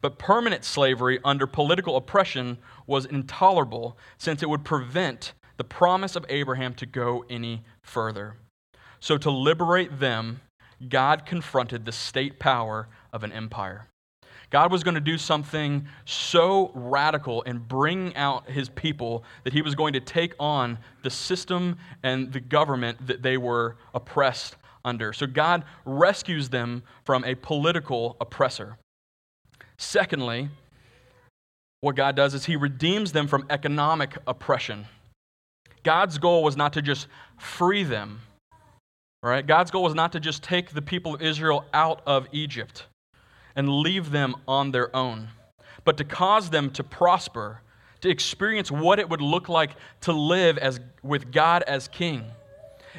But 0.00 0.18
permanent 0.18 0.64
slavery 0.64 1.18
under 1.24 1.46
political 1.46 1.96
oppression 1.96 2.58
was 2.86 3.06
intolerable 3.06 3.96
since 4.18 4.42
it 4.42 4.48
would 4.48 4.64
prevent 4.64 5.34
the 5.56 5.64
promise 5.64 6.16
of 6.16 6.26
Abraham 6.28 6.74
to 6.74 6.86
go 6.86 7.24
any 7.30 7.64
further. 7.82 8.36
So, 9.00 9.18
to 9.18 9.30
liberate 9.30 10.00
them, 10.00 10.40
God 10.88 11.26
confronted 11.26 11.84
the 11.84 11.92
state 11.92 12.38
power 12.38 12.88
of 13.12 13.24
an 13.24 13.32
empire. 13.32 13.88
God 14.50 14.70
was 14.70 14.84
going 14.84 14.94
to 14.94 15.00
do 15.00 15.18
something 15.18 15.86
so 16.04 16.70
radical 16.74 17.42
in 17.42 17.58
bringing 17.58 18.14
out 18.14 18.48
his 18.48 18.68
people 18.68 19.24
that 19.42 19.52
he 19.52 19.62
was 19.62 19.74
going 19.74 19.94
to 19.94 20.00
take 20.00 20.34
on 20.38 20.78
the 21.02 21.10
system 21.10 21.76
and 22.02 22.32
the 22.32 22.40
government 22.40 23.06
that 23.06 23.22
they 23.22 23.36
were 23.36 23.76
oppressed 23.94 24.56
under. 24.84 25.12
So 25.12 25.26
God 25.26 25.64
rescues 25.84 26.50
them 26.50 26.82
from 27.04 27.24
a 27.24 27.34
political 27.34 28.16
oppressor. 28.20 28.76
Secondly, 29.76 30.50
what 31.80 31.96
God 31.96 32.16
does 32.16 32.32
is 32.34 32.46
He 32.46 32.56
redeems 32.56 33.12
them 33.12 33.26
from 33.26 33.46
economic 33.50 34.16
oppression. 34.26 34.86
God's 35.82 36.16
goal 36.16 36.42
was 36.42 36.56
not 36.56 36.72
to 36.74 36.82
just 36.82 37.08
free 37.38 37.82
them, 37.82 38.20
right? 39.30 39.46
God's 39.46 39.70
goal 39.70 39.82
was 39.82 39.94
not 39.94 40.12
to 40.12 40.20
just 40.20 40.42
take 40.42 40.70
the 40.70 40.82
people 40.82 41.14
of 41.14 41.22
Israel 41.22 41.64
out 41.72 42.02
of 42.06 42.28
Egypt 42.32 42.86
and 43.56 43.68
leave 43.68 44.10
them 44.10 44.34
on 44.46 44.70
their 44.70 44.94
own, 44.94 45.28
but 45.84 45.96
to 45.96 46.04
cause 46.04 46.50
them 46.50 46.70
to 46.72 46.84
prosper, 46.84 47.60
to 48.00 48.10
experience 48.10 48.70
what 48.70 48.98
it 48.98 49.08
would 49.08 49.22
look 49.22 49.48
like 49.48 49.76
to 50.02 50.12
live 50.12 50.58
as, 50.58 50.80
with 51.02 51.32
God 51.32 51.62
as 51.62 51.88
king. 51.88 52.24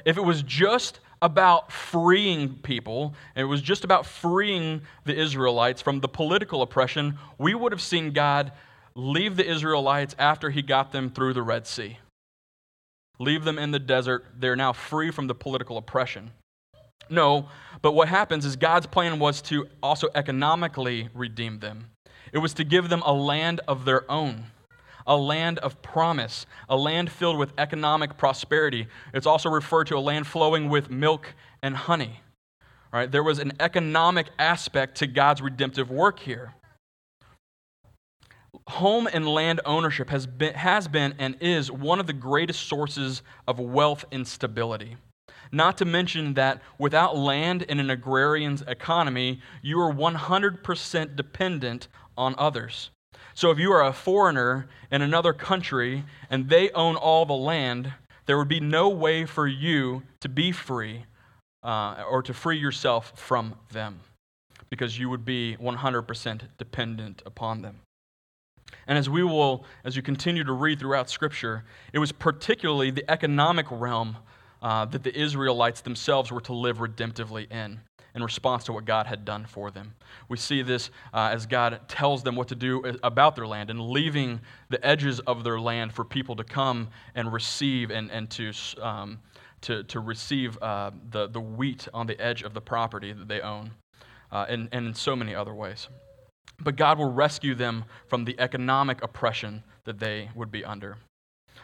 If 0.03 0.17
it 0.17 0.21
was 0.21 0.41
just 0.41 0.99
about 1.21 1.71
freeing 1.71 2.55
people, 2.55 3.13
and 3.35 3.43
it 3.43 3.47
was 3.47 3.61
just 3.61 3.83
about 3.83 4.05
freeing 4.05 4.81
the 5.05 5.15
Israelites 5.15 5.81
from 5.81 5.99
the 5.99 6.07
political 6.07 6.61
oppression, 6.61 7.17
we 7.37 7.53
would 7.53 7.71
have 7.71 7.81
seen 7.81 8.11
God 8.11 8.51
leave 8.95 9.35
the 9.35 9.47
Israelites 9.47 10.15
after 10.17 10.49
he 10.49 10.61
got 10.61 10.91
them 10.91 11.09
through 11.09 11.33
the 11.33 11.41
Red 11.41 11.67
Sea. 11.67 11.97
Leave 13.19 13.43
them 13.43 13.57
in 13.57 13.71
the 13.71 13.79
desert. 13.79 14.25
They're 14.37 14.55
now 14.55 14.73
free 14.73 15.11
from 15.11 15.27
the 15.27 15.35
political 15.35 15.77
oppression. 15.77 16.31
No, 17.09 17.49
but 17.81 17.93
what 17.93 18.07
happens 18.07 18.45
is 18.45 18.55
God's 18.55 18.87
plan 18.87 19.19
was 19.19 19.41
to 19.43 19.67
also 19.83 20.07
economically 20.15 21.09
redeem 21.13 21.59
them. 21.59 21.91
It 22.33 22.39
was 22.39 22.53
to 22.55 22.63
give 22.63 22.89
them 22.89 23.03
a 23.05 23.13
land 23.13 23.61
of 23.67 23.85
their 23.85 24.09
own 24.11 24.45
a 25.07 25.15
land 25.15 25.59
of 25.59 25.81
promise, 25.81 26.45
a 26.67 26.75
land 26.75 27.11
filled 27.11 27.37
with 27.37 27.53
economic 27.57 28.17
prosperity. 28.17 28.87
It's 29.13 29.27
also 29.27 29.49
referred 29.49 29.87
to 29.87 29.97
a 29.97 29.99
land 29.99 30.27
flowing 30.27 30.69
with 30.69 30.89
milk 30.89 31.33
and 31.61 31.75
honey. 31.75 32.21
Right? 32.91 33.11
There 33.11 33.23
was 33.23 33.39
an 33.39 33.53
economic 33.59 34.29
aspect 34.39 34.97
to 34.97 35.07
God's 35.07 35.41
redemptive 35.41 35.91
work 35.91 36.19
here. 36.19 36.53
Home 38.69 39.07
and 39.11 39.27
land 39.27 39.61
ownership 39.65 40.09
has 40.09 40.25
been, 40.25 40.53
has 40.55 40.87
been 40.87 41.13
and 41.19 41.35
is 41.39 41.71
one 41.71 41.99
of 41.99 42.07
the 42.07 42.13
greatest 42.13 42.67
sources 42.67 43.21
of 43.47 43.59
wealth 43.59 44.05
instability. 44.11 44.97
Not 45.51 45.77
to 45.77 45.85
mention 45.85 46.33
that 46.33 46.61
without 46.79 47.15
land 47.15 47.61
in 47.61 47.79
an 47.79 47.89
agrarian's 47.89 48.63
economy, 48.63 49.39
you 49.61 49.79
are 49.79 49.93
100% 49.93 51.15
dependent 51.15 51.87
on 52.17 52.35
others. 52.37 52.89
So 53.35 53.51
if 53.51 53.59
you 53.59 53.71
are 53.71 53.85
a 53.85 53.93
foreigner 53.93 54.67
in 54.91 55.01
another 55.01 55.33
country 55.33 56.03
and 56.29 56.49
they 56.49 56.71
own 56.71 56.95
all 56.95 57.25
the 57.25 57.33
land, 57.33 57.93
there 58.25 58.37
would 58.37 58.47
be 58.47 58.59
no 58.59 58.89
way 58.89 59.25
for 59.25 59.47
you 59.47 60.03
to 60.21 60.29
be 60.29 60.51
free 60.51 61.05
uh, 61.63 62.03
or 62.09 62.23
to 62.23 62.33
free 62.33 62.57
yourself 62.57 63.13
from 63.15 63.55
them 63.71 63.99
because 64.69 64.97
you 64.97 65.09
would 65.09 65.25
be 65.25 65.57
100% 65.61 66.41
dependent 66.57 67.21
upon 67.25 67.61
them. 67.61 67.81
And 68.87 68.97
as 68.97 69.09
we 69.09 69.23
will, 69.23 69.65
as 69.83 69.95
you 69.95 70.01
continue 70.01 70.43
to 70.43 70.53
read 70.53 70.79
throughout 70.79 71.09
Scripture, 71.09 71.63
it 71.93 71.99
was 71.99 72.11
particularly 72.11 72.91
the 72.91 73.09
economic 73.09 73.65
realm 73.71 74.17
uh, 74.61 74.85
that 74.85 75.03
the 75.03 75.17
Israelites 75.17 75.81
themselves 75.81 76.31
were 76.31 76.41
to 76.41 76.53
live 76.53 76.77
redemptively 76.77 77.51
in 77.51 77.79
in 78.15 78.23
response 78.23 78.63
to 78.63 78.73
what 78.73 78.85
God 78.85 79.05
had 79.05 79.25
done 79.25 79.45
for 79.45 79.69
them. 79.69 79.93
We 80.29 80.37
see 80.37 80.61
this 80.61 80.89
uh, 81.13 81.29
as 81.33 81.45
God 81.45 81.81
tells 81.89 82.23
them 82.23 82.35
what 82.35 82.47
to 82.47 82.55
do 82.55 82.81
about 83.03 83.35
their 83.35 83.45
land 83.45 83.69
and 83.69 83.79
leaving 83.89 84.39
the 84.69 84.83
edges 84.85 85.19
of 85.19 85.43
their 85.43 85.59
land 85.59 85.93
for 85.93 86.05
people 86.05 86.35
to 86.37 86.43
come 86.43 86.87
and 87.13 87.31
receive 87.31 87.91
and, 87.91 88.09
and 88.09 88.29
to, 88.31 88.53
um, 88.81 89.19
to, 89.61 89.83
to 89.83 89.99
receive 89.99 90.57
uh, 90.61 90.91
the, 91.11 91.27
the 91.27 91.41
wheat 91.41 91.89
on 91.93 92.07
the 92.07 92.19
edge 92.19 92.41
of 92.41 92.53
the 92.53 92.61
property 92.61 93.11
that 93.11 93.27
they 93.27 93.41
own, 93.41 93.71
uh, 94.31 94.45
and, 94.47 94.69
and 94.71 94.87
in 94.87 94.93
so 94.93 95.15
many 95.15 95.35
other 95.35 95.53
ways. 95.53 95.89
But 96.59 96.75
God 96.75 96.97
will 96.97 97.11
rescue 97.11 97.55
them 97.55 97.85
from 98.07 98.25
the 98.25 98.39
economic 98.39 99.03
oppression 99.03 99.63
that 99.83 99.99
they 99.99 100.29
would 100.35 100.51
be 100.51 100.63
under. 100.63 100.97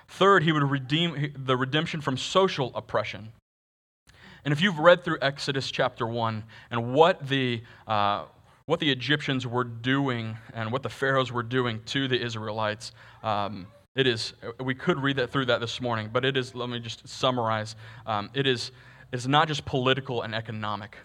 Third, 0.08 0.44
he 0.44 0.52
would 0.52 0.70
redeem 0.70 1.34
the 1.36 1.56
redemption 1.56 2.02
from 2.02 2.18
social 2.18 2.72
oppression. 2.76 3.32
And 4.44 4.52
if 4.52 4.62
you've 4.62 4.80
read 4.80 5.04
through 5.04 5.18
Exodus 5.22 5.70
chapter 5.72 6.08
1 6.08 6.44
and 6.72 6.94
what 6.94 7.28
the, 7.28 7.62
uh, 7.88 8.26
what 8.66 8.80
the 8.80 8.92
Egyptians 8.92 9.46
were 9.46 9.64
doing 9.64 10.38
and 10.54 10.72
what 10.72 10.84
the 10.84 10.90
pharaohs 10.90 11.32
were 11.32 11.44
doing 11.44 11.82
to 11.88 12.08
the 12.08 12.22
Israelites, 12.22 12.92
um, 13.24 13.68
it 13.96 14.08
is, 14.08 14.34
we 14.64 14.74
could 14.74 15.02
read 15.02 15.18
that 15.18 15.32
through 15.32 15.46
that 15.46 15.60
this 15.60 15.82
morning, 15.82 16.10
but 16.12 16.26
it 16.26 16.38
is, 16.38 16.56
let 16.56 16.70
me 16.70 16.80
just 16.80 17.08
summarize, 17.08 17.76
um, 18.06 18.30
it 18.34 18.48
is, 18.48 18.72
it's 19.12 19.28
not 19.28 19.48
just 19.48 19.66
political 19.66 20.22
and 20.22 20.34
economic. 20.34 20.98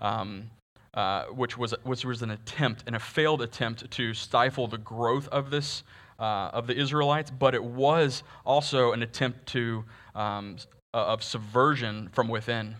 Um, 0.00 0.50
uh, 0.96 1.26
which, 1.26 1.56
was, 1.58 1.74
which 1.84 2.04
was 2.04 2.22
an 2.22 2.30
attempt 2.30 2.82
and 2.86 2.96
a 2.96 2.98
failed 2.98 3.42
attempt 3.42 3.90
to 3.90 4.14
stifle 4.14 4.66
the 4.66 4.78
growth 4.78 5.28
of 5.28 5.50
this 5.50 5.84
uh, 6.18 6.50
of 6.52 6.66
the 6.66 6.74
Israelites, 6.74 7.30
but 7.30 7.54
it 7.54 7.62
was 7.62 8.22
also 8.46 8.92
an 8.92 9.02
attempt 9.02 9.46
to 9.46 9.84
um, 10.14 10.56
uh, 10.94 11.04
of 11.08 11.22
subversion 11.22 12.08
from 12.12 12.28
within. 12.28 12.76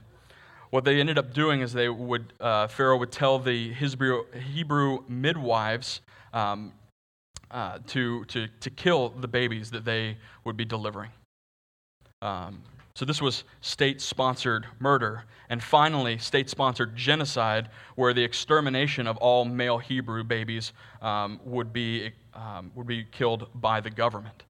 what 0.70 0.84
they 0.84 0.98
ended 1.00 1.18
up 1.18 1.34
doing 1.34 1.60
is 1.60 1.72
they 1.72 1.88
would, 1.88 2.32
uh, 2.40 2.66
Pharaoh 2.66 2.96
would 2.96 3.12
tell 3.12 3.38
the 3.38 3.72
Hebrew, 3.74 4.24
Hebrew 4.52 5.04
midwives 5.08 6.00
um, 6.32 6.72
uh, 7.50 7.78
to, 7.88 8.24
to, 8.24 8.48
to 8.60 8.70
kill 8.70 9.10
the 9.10 9.28
babies 9.28 9.70
that 9.70 9.84
they 9.84 10.16
would 10.44 10.56
be 10.56 10.64
delivering. 10.64 11.10
Um, 12.22 12.62
so 12.96 13.04
this 13.04 13.20
was 13.20 13.44
state 13.60 14.00
sponsored 14.00 14.66
murder. 14.78 15.24
And 15.50 15.62
finally, 15.62 16.16
state 16.16 16.48
sponsored 16.48 16.96
genocide, 16.96 17.68
where 17.94 18.14
the 18.14 18.24
extermination 18.24 19.06
of 19.06 19.18
all 19.18 19.44
male 19.44 19.76
Hebrew 19.76 20.24
babies 20.24 20.72
um, 21.02 21.38
would, 21.44 21.74
be, 21.74 22.12
um, 22.32 22.72
would 22.74 22.86
be 22.86 23.04
killed 23.04 23.48
by 23.54 23.82
the 23.82 23.90
government 23.90 24.44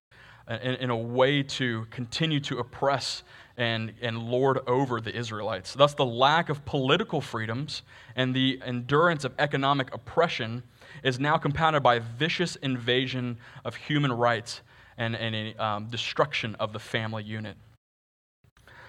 in, 0.48 0.76
in 0.76 0.90
a 0.90 0.96
way 0.96 1.42
to 1.42 1.88
continue 1.90 2.38
to 2.38 2.58
oppress 2.58 3.24
and, 3.56 3.92
and 4.00 4.16
lord 4.16 4.60
over 4.68 5.00
the 5.00 5.12
Israelites. 5.12 5.74
Thus, 5.74 5.94
the 5.94 6.06
lack 6.06 6.48
of 6.48 6.64
political 6.64 7.20
freedoms 7.20 7.82
and 8.14 8.32
the 8.32 8.60
endurance 8.64 9.24
of 9.24 9.32
economic 9.40 9.92
oppression 9.92 10.62
is 11.02 11.18
now 11.18 11.36
compounded 11.36 11.82
by 11.82 11.98
vicious 11.98 12.54
invasion 12.54 13.38
of 13.64 13.74
human 13.74 14.12
rights 14.12 14.60
and, 14.96 15.16
and 15.16 15.34
a 15.34 15.64
um, 15.64 15.86
destruction 15.86 16.54
of 16.60 16.72
the 16.72 16.78
family 16.78 17.24
unit. 17.24 17.56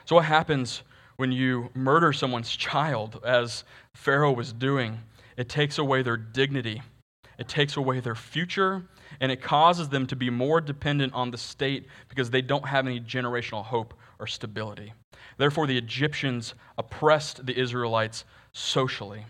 So, 0.07 0.15
what 0.15 0.23
happens 0.23 0.83
when 1.17 1.33
you 1.33 1.69
murder 1.73 2.13
someone's 2.13 2.55
child, 2.55 3.19
as 3.25 3.65
Pharaoh 3.93 4.31
was 4.31 4.53
doing? 4.53 4.99
It 5.35 5.49
takes 5.49 5.79
away 5.79 6.01
their 6.01 6.15
dignity, 6.15 6.81
it 7.37 7.49
takes 7.49 7.75
away 7.75 7.99
their 7.99 8.15
future, 8.15 8.83
and 9.19 9.33
it 9.33 9.41
causes 9.41 9.89
them 9.89 10.07
to 10.07 10.15
be 10.15 10.29
more 10.29 10.61
dependent 10.61 11.13
on 11.13 11.31
the 11.31 11.37
state 11.37 11.87
because 12.07 12.29
they 12.29 12.41
don't 12.41 12.65
have 12.65 12.87
any 12.87 13.01
generational 13.01 13.65
hope 13.65 13.93
or 14.17 14.27
stability. 14.27 14.93
Therefore, 15.37 15.67
the 15.67 15.77
Egyptians 15.77 16.53
oppressed 16.77 17.45
the 17.45 17.59
Israelites 17.59 18.23
socially. 18.53 19.25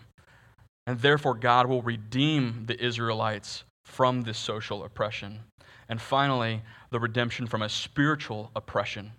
And 0.86 1.00
therefore, 1.00 1.34
God 1.34 1.66
will 1.66 1.82
redeem 1.82 2.66
the 2.66 2.80
Israelites 2.80 3.64
from 3.84 4.22
this 4.22 4.38
social 4.38 4.84
oppression. 4.84 5.40
And 5.88 6.00
finally, 6.00 6.62
the 6.90 7.00
redemption 7.00 7.48
from 7.48 7.62
a 7.62 7.68
spiritual 7.68 8.52
oppression. 8.54 9.10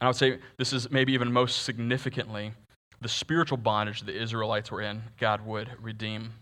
And 0.00 0.06
I 0.06 0.08
would 0.08 0.16
say 0.16 0.38
this 0.56 0.72
is 0.72 0.90
maybe 0.90 1.12
even 1.12 1.32
most 1.32 1.62
significantly 1.62 2.52
the 3.00 3.08
spiritual 3.08 3.58
bondage 3.58 4.02
the 4.02 4.20
Israelites 4.20 4.70
were 4.70 4.80
in, 4.80 5.02
God 5.18 5.44
would 5.46 5.70
redeem. 5.80 6.32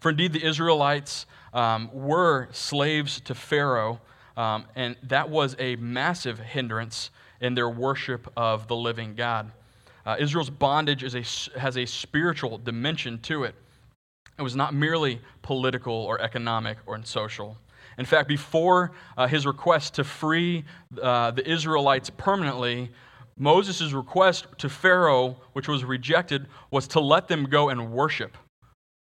For 0.00 0.10
indeed, 0.10 0.32
the 0.32 0.44
Israelites 0.44 1.26
um, 1.52 1.90
were 1.92 2.48
slaves 2.52 3.20
to 3.22 3.34
Pharaoh, 3.34 4.00
um, 4.36 4.64
and 4.74 4.96
that 5.02 5.28
was 5.28 5.54
a 5.58 5.76
massive 5.76 6.38
hindrance 6.38 7.10
in 7.40 7.54
their 7.54 7.68
worship 7.68 8.32
of 8.36 8.66
the 8.66 8.76
living 8.76 9.14
God. 9.14 9.52
Uh, 10.06 10.16
Israel's 10.18 10.50
bondage 10.50 11.02
is 11.02 11.14
a, 11.14 11.58
has 11.58 11.76
a 11.76 11.84
spiritual 11.84 12.56
dimension 12.56 13.18
to 13.20 13.44
it. 13.44 13.54
It 14.38 14.42
was 14.42 14.56
not 14.56 14.72
merely 14.72 15.20
political 15.42 15.92
or 15.92 16.18
economic 16.20 16.78
or 16.86 16.98
social. 17.04 17.58
In 18.00 18.06
fact, 18.06 18.28
before 18.28 18.92
uh, 19.16 19.28
his 19.28 19.46
request 19.46 19.94
to 19.94 20.04
free 20.04 20.64
uh, 21.00 21.30
the 21.30 21.48
Israelites 21.48 22.10
permanently, 22.10 22.90
Moses' 23.36 23.92
request 23.92 24.46
to 24.58 24.68
Pharaoh, 24.68 25.36
which 25.52 25.68
was 25.68 25.84
rejected, 25.84 26.46
was 26.70 26.88
to 26.88 27.00
let 27.00 27.28
them 27.28 27.44
go 27.44 27.68
and 27.68 27.92
worship 27.92 28.36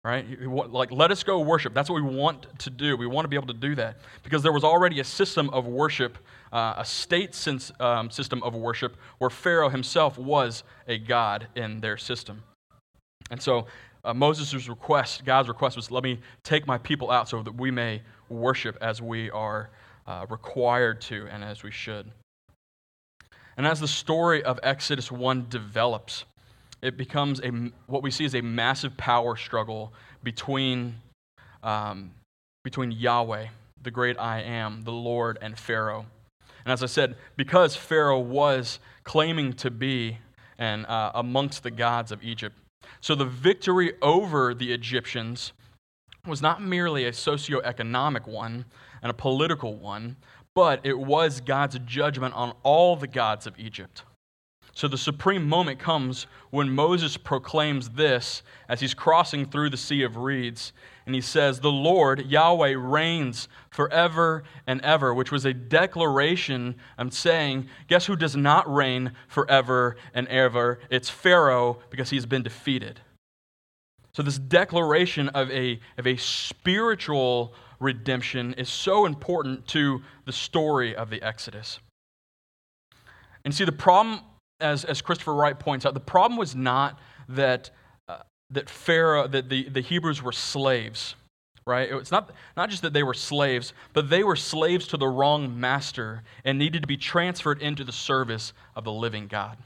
right? 0.05 0.25
Like, 0.41 0.91
let 0.91 1.11
us 1.11 1.23
go 1.23 1.39
worship. 1.41 1.73
That's 1.73 1.89
what 1.89 2.01
we 2.01 2.15
want 2.15 2.47
to 2.59 2.69
do. 2.69 2.95
We 2.95 3.05
want 3.05 3.25
to 3.25 3.29
be 3.29 3.35
able 3.35 3.47
to 3.47 3.53
do 3.53 3.75
that 3.75 3.97
because 4.23 4.41
there 4.41 4.53
was 4.53 4.63
already 4.63 5.01
a 5.01 5.03
system 5.03 5.49
of 5.49 5.65
worship, 5.65 6.17
uh, 6.53 6.75
a 6.77 6.85
state 6.85 7.35
um, 7.79 8.09
system 8.09 8.41
of 8.43 8.55
worship 8.55 8.95
where 9.17 9.29
Pharaoh 9.29 9.69
himself 9.69 10.17
was 10.17 10.63
a 10.87 10.97
god 10.97 11.47
in 11.55 11.81
their 11.81 11.97
system. 11.97 12.43
And 13.29 13.41
so 13.41 13.67
uh, 14.03 14.13
Moses' 14.13 14.67
request, 14.67 15.25
God's 15.25 15.47
request 15.47 15.75
was, 15.75 15.91
let 15.91 16.03
me 16.03 16.19
take 16.43 16.65
my 16.67 16.77
people 16.77 17.11
out 17.11 17.27
so 17.27 17.43
that 17.43 17.55
we 17.55 17.71
may 17.71 18.01
worship 18.29 18.77
as 18.81 19.01
we 19.01 19.29
are 19.31 19.69
uh, 20.07 20.25
required 20.29 21.01
to 21.01 21.27
and 21.31 21.43
as 21.43 21.63
we 21.63 21.71
should. 21.71 22.09
And 23.57 23.67
as 23.67 23.79
the 23.79 23.87
story 23.87 24.41
of 24.43 24.59
Exodus 24.63 25.11
1 25.11 25.47
develops, 25.49 26.25
it 26.81 26.97
becomes 26.97 27.41
a, 27.41 27.49
what 27.87 28.03
we 28.03 28.09
see 28.09 28.23
is 28.23 28.35
a 28.35 28.41
massive 28.41 28.95
power 28.95 29.35
struggle 29.35 29.93
between, 30.23 30.95
um, 31.61 32.11
between 32.63 32.91
Yahweh, 32.91 33.47
the 33.83 33.91
great 33.91 34.17
I 34.17 34.41
am, 34.41 34.83
the 34.83 34.93
Lord, 34.93 35.37
and 35.41 35.59
Pharaoh. 35.59 36.05
And 36.63 36.71
as 36.71 36.83
I 36.83 36.85
said, 36.85 37.15
because 37.35 37.75
Pharaoh 37.75 38.19
was 38.19 38.79
claiming 39.03 39.53
to 39.53 39.71
be 39.71 40.19
and 40.57 40.85
uh, 40.85 41.11
amongst 41.15 41.63
the 41.63 41.71
gods 41.71 42.11
of 42.11 42.21
Egypt, 42.21 42.55
so 43.01 43.15
the 43.15 43.25
victory 43.25 43.93
over 44.01 44.53
the 44.53 44.73
Egyptians 44.73 45.53
was 46.25 46.41
not 46.41 46.61
merely 46.61 47.05
a 47.05 47.13
socio-economic 47.13 48.27
one 48.27 48.65
and 49.01 49.09
a 49.09 49.13
political 49.13 49.75
one, 49.77 50.17
but 50.53 50.81
it 50.83 50.99
was 50.99 51.41
God's 51.41 51.79
judgment 51.79 52.33
on 52.35 52.53
all 52.63 52.95
the 52.95 53.07
gods 53.07 53.47
of 53.47 53.57
Egypt. 53.57 54.03
So 54.73 54.87
the 54.87 54.97
supreme 54.97 55.47
moment 55.47 55.79
comes 55.79 56.27
when 56.51 56.69
Moses 56.69 57.17
proclaims 57.17 57.89
this 57.89 58.43
as 58.67 58.79
he's 58.79 58.93
crossing 58.93 59.45
through 59.45 59.69
the 59.69 59.77
Sea 59.77 60.03
of 60.03 60.17
Reeds. 60.17 60.73
And 61.05 61.15
he 61.15 61.21
says, 61.21 61.59
The 61.59 61.71
Lord, 61.71 62.27
Yahweh, 62.27 62.75
reigns 62.77 63.47
forever 63.71 64.43
and 64.67 64.79
ever, 64.81 65.13
which 65.13 65.31
was 65.31 65.45
a 65.45 65.53
declaration 65.53 66.75
I'm 66.97 67.11
saying, 67.11 67.67
Guess 67.87 68.05
who 68.05 68.15
does 68.15 68.35
not 68.35 68.71
reign 68.71 69.13
forever 69.27 69.97
and 70.13 70.27
ever? 70.27 70.79
It's 70.89 71.09
Pharaoh 71.09 71.79
because 71.89 72.09
he's 72.11 72.25
been 72.25 72.43
defeated. 72.43 73.01
So, 74.11 74.23
this 74.23 74.39
declaration 74.39 75.29
of 75.29 75.51
a, 75.51 75.79
of 75.97 76.05
a 76.05 76.17
spiritual 76.17 77.53
redemption 77.79 78.53
is 78.53 78.69
so 78.69 79.05
important 79.05 79.67
to 79.67 80.01
the 80.25 80.31
story 80.31 80.95
of 80.95 81.09
the 81.09 81.21
Exodus. 81.21 81.79
And 83.45 83.53
see, 83.53 83.65
the 83.65 83.71
problem 83.71 84.21
as, 84.59 84.85
as 84.85 85.01
Christopher 85.01 85.33
Wright 85.33 85.57
points 85.57 85.85
out, 85.85 85.93
the 85.93 85.99
problem 85.99 86.37
was 86.37 86.55
not 86.55 86.99
that, 87.29 87.69
uh, 88.07 88.19
that 88.51 88.69
Pharaoh, 88.69 89.27
that 89.27 89.49
the, 89.49 89.69
the 89.69 89.81
Hebrews 89.81 90.21
were 90.21 90.31
slaves, 90.31 91.15
right? 91.65 91.89
It's 91.91 92.11
not, 92.11 92.31
not 92.57 92.69
just 92.69 92.81
that 92.81 92.93
they 92.93 93.03
were 93.03 93.13
slaves, 93.13 93.73
but 93.93 94.09
they 94.09 94.23
were 94.23 94.35
slaves 94.35 94.87
to 94.87 94.97
the 94.97 95.07
wrong 95.07 95.59
master 95.59 96.23
and 96.43 96.57
needed 96.57 96.81
to 96.81 96.87
be 96.87 96.97
transferred 96.97 97.61
into 97.61 97.83
the 97.83 97.91
service 97.91 98.53
of 98.75 98.83
the 98.83 98.91
living 98.91 99.27
God. 99.27 99.57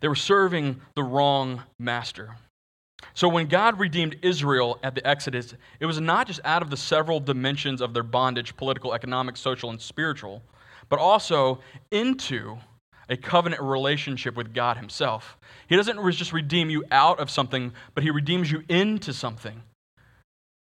They 0.00 0.08
were 0.08 0.14
serving 0.14 0.80
the 0.94 1.02
wrong 1.02 1.62
master. 1.78 2.36
So 3.14 3.28
when 3.28 3.46
God 3.46 3.78
redeemed 3.78 4.16
Israel 4.22 4.78
at 4.82 4.94
the 4.94 5.06
Exodus, 5.06 5.54
it 5.80 5.86
was 5.86 6.00
not 6.00 6.26
just 6.26 6.40
out 6.44 6.62
of 6.62 6.70
the 6.70 6.76
several 6.76 7.20
dimensions 7.20 7.80
of 7.80 7.94
their 7.94 8.02
bondage 8.02 8.56
political, 8.56 8.94
economic, 8.94 9.36
social, 9.36 9.70
and 9.70 9.80
spiritual, 9.80 10.42
but 10.88 10.98
also 10.98 11.60
into 11.90 12.58
a 13.08 13.16
covenant 13.16 13.62
relationship 13.62 14.36
with 14.36 14.52
God 14.52 14.76
Himself. 14.76 15.38
He 15.68 15.76
doesn't 15.76 15.98
just 16.12 16.32
redeem 16.32 16.70
you 16.70 16.84
out 16.90 17.20
of 17.20 17.30
something, 17.30 17.72
but 17.94 18.04
He 18.04 18.10
redeems 18.10 18.50
you 18.50 18.62
into 18.68 19.12
something. 19.12 19.62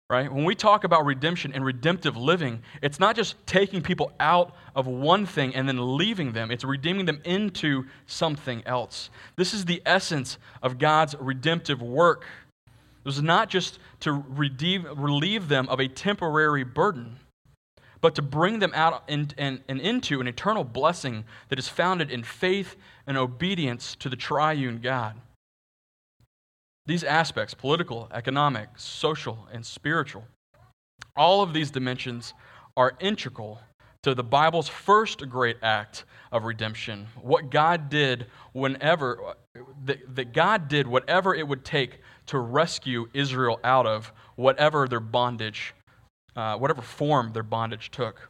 Right? 0.09 0.31
When 0.31 0.43
we 0.43 0.55
talk 0.55 0.83
about 0.83 1.05
redemption 1.05 1.53
and 1.53 1.63
redemptive 1.63 2.17
living, 2.17 2.61
it's 2.81 2.99
not 2.99 3.15
just 3.15 3.35
taking 3.47 3.81
people 3.81 4.11
out 4.19 4.53
of 4.75 4.85
one 4.85 5.25
thing 5.25 5.55
and 5.55 5.69
then 5.69 5.97
leaving 5.97 6.33
them, 6.33 6.51
it's 6.51 6.65
redeeming 6.65 7.05
them 7.05 7.21
into 7.23 7.85
something 8.07 8.61
else. 8.65 9.09
This 9.37 9.53
is 9.53 9.63
the 9.63 9.81
essence 9.85 10.37
of 10.61 10.77
God's 10.77 11.15
redemptive 11.17 11.81
work. 11.81 12.25
It 12.65 13.05
was 13.05 13.21
not 13.21 13.49
just 13.49 13.79
to 14.01 14.11
redeem, 14.11 14.85
relieve 15.01 15.47
them 15.47 15.69
of 15.69 15.79
a 15.79 15.87
temporary 15.87 16.65
burden 16.65 17.15
but 18.01 18.15
to 18.15 18.21
bring 18.21 18.59
them 18.59 18.71
out 18.73 19.03
and, 19.07 19.33
and, 19.37 19.61
and 19.67 19.79
into 19.79 20.19
an 20.19 20.27
eternal 20.27 20.63
blessing 20.63 21.23
that 21.49 21.59
is 21.59 21.67
founded 21.67 22.11
in 22.11 22.23
faith 22.23 22.75
and 23.07 23.17
obedience 23.17 23.95
to 23.95 24.09
the 24.09 24.15
triune 24.15 24.79
God. 24.79 25.15
These 26.87 27.03
aspects 27.03 27.53
political, 27.53 28.09
economic, 28.11 28.69
social, 28.75 29.47
and 29.53 29.65
spiritual 29.65 30.25
all 31.15 31.41
of 31.41 31.53
these 31.53 31.71
dimensions 31.71 32.33
are 32.77 32.93
integral 32.99 33.59
to 34.03 34.15
the 34.15 34.23
Bible's 34.23 34.67
first 34.67 35.27
great 35.29 35.57
act 35.61 36.05
of 36.31 36.45
redemption. 36.45 37.07
What 37.21 37.51
God 37.51 37.89
did 37.89 38.27
whenever, 38.53 39.35
that, 39.85 40.15
that 40.15 40.33
God 40.33 40.67
did 40.67 40.87
whatever 40.87 41.35
it 41.35 41.47
would 41.47 41.63
take 41.63 41.99
to 42.27 42.39
rescue 42.39 43.07
Israel 43.13 43.59
out 43.63 43.85
of 43.85 44.11
whatever 44.35 44.87
their 44.87 44.99
bondage 44.99 45.73
uh, 46.35 46.57
whatever 46.57 46.81
form 46.81 47.33
their 47.33 47.43
bondage 47.43 47.91
took. 47.91 48.29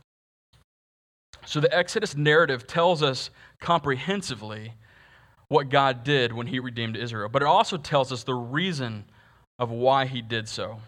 So 1.45 1.59
the 1.59 1.75
Exodus 1.75 2.15
narrative 2.15 2.67
tells 2.67 3.01
us 3.01 3.29
comprehensively 3.59 4.73
what 5.47 5.69
God 5.69 6.03
did 6.03 6.31
when 6.33 6.47
he 6.47 6.59
redeemed 6.59 6.95
Israel, 6.95 7.29
but 7.29 7.41
it 7.41 7.47
also 7.47 7.77
tells 7.77 8.11
us 8.11 8.23
the 8.23 8.33
reason 8.35 9.05
of 9.59 9.69
why 9.69 10.05
he 10.05 10.21
did 10.21 10.47
so. 10.47 10.79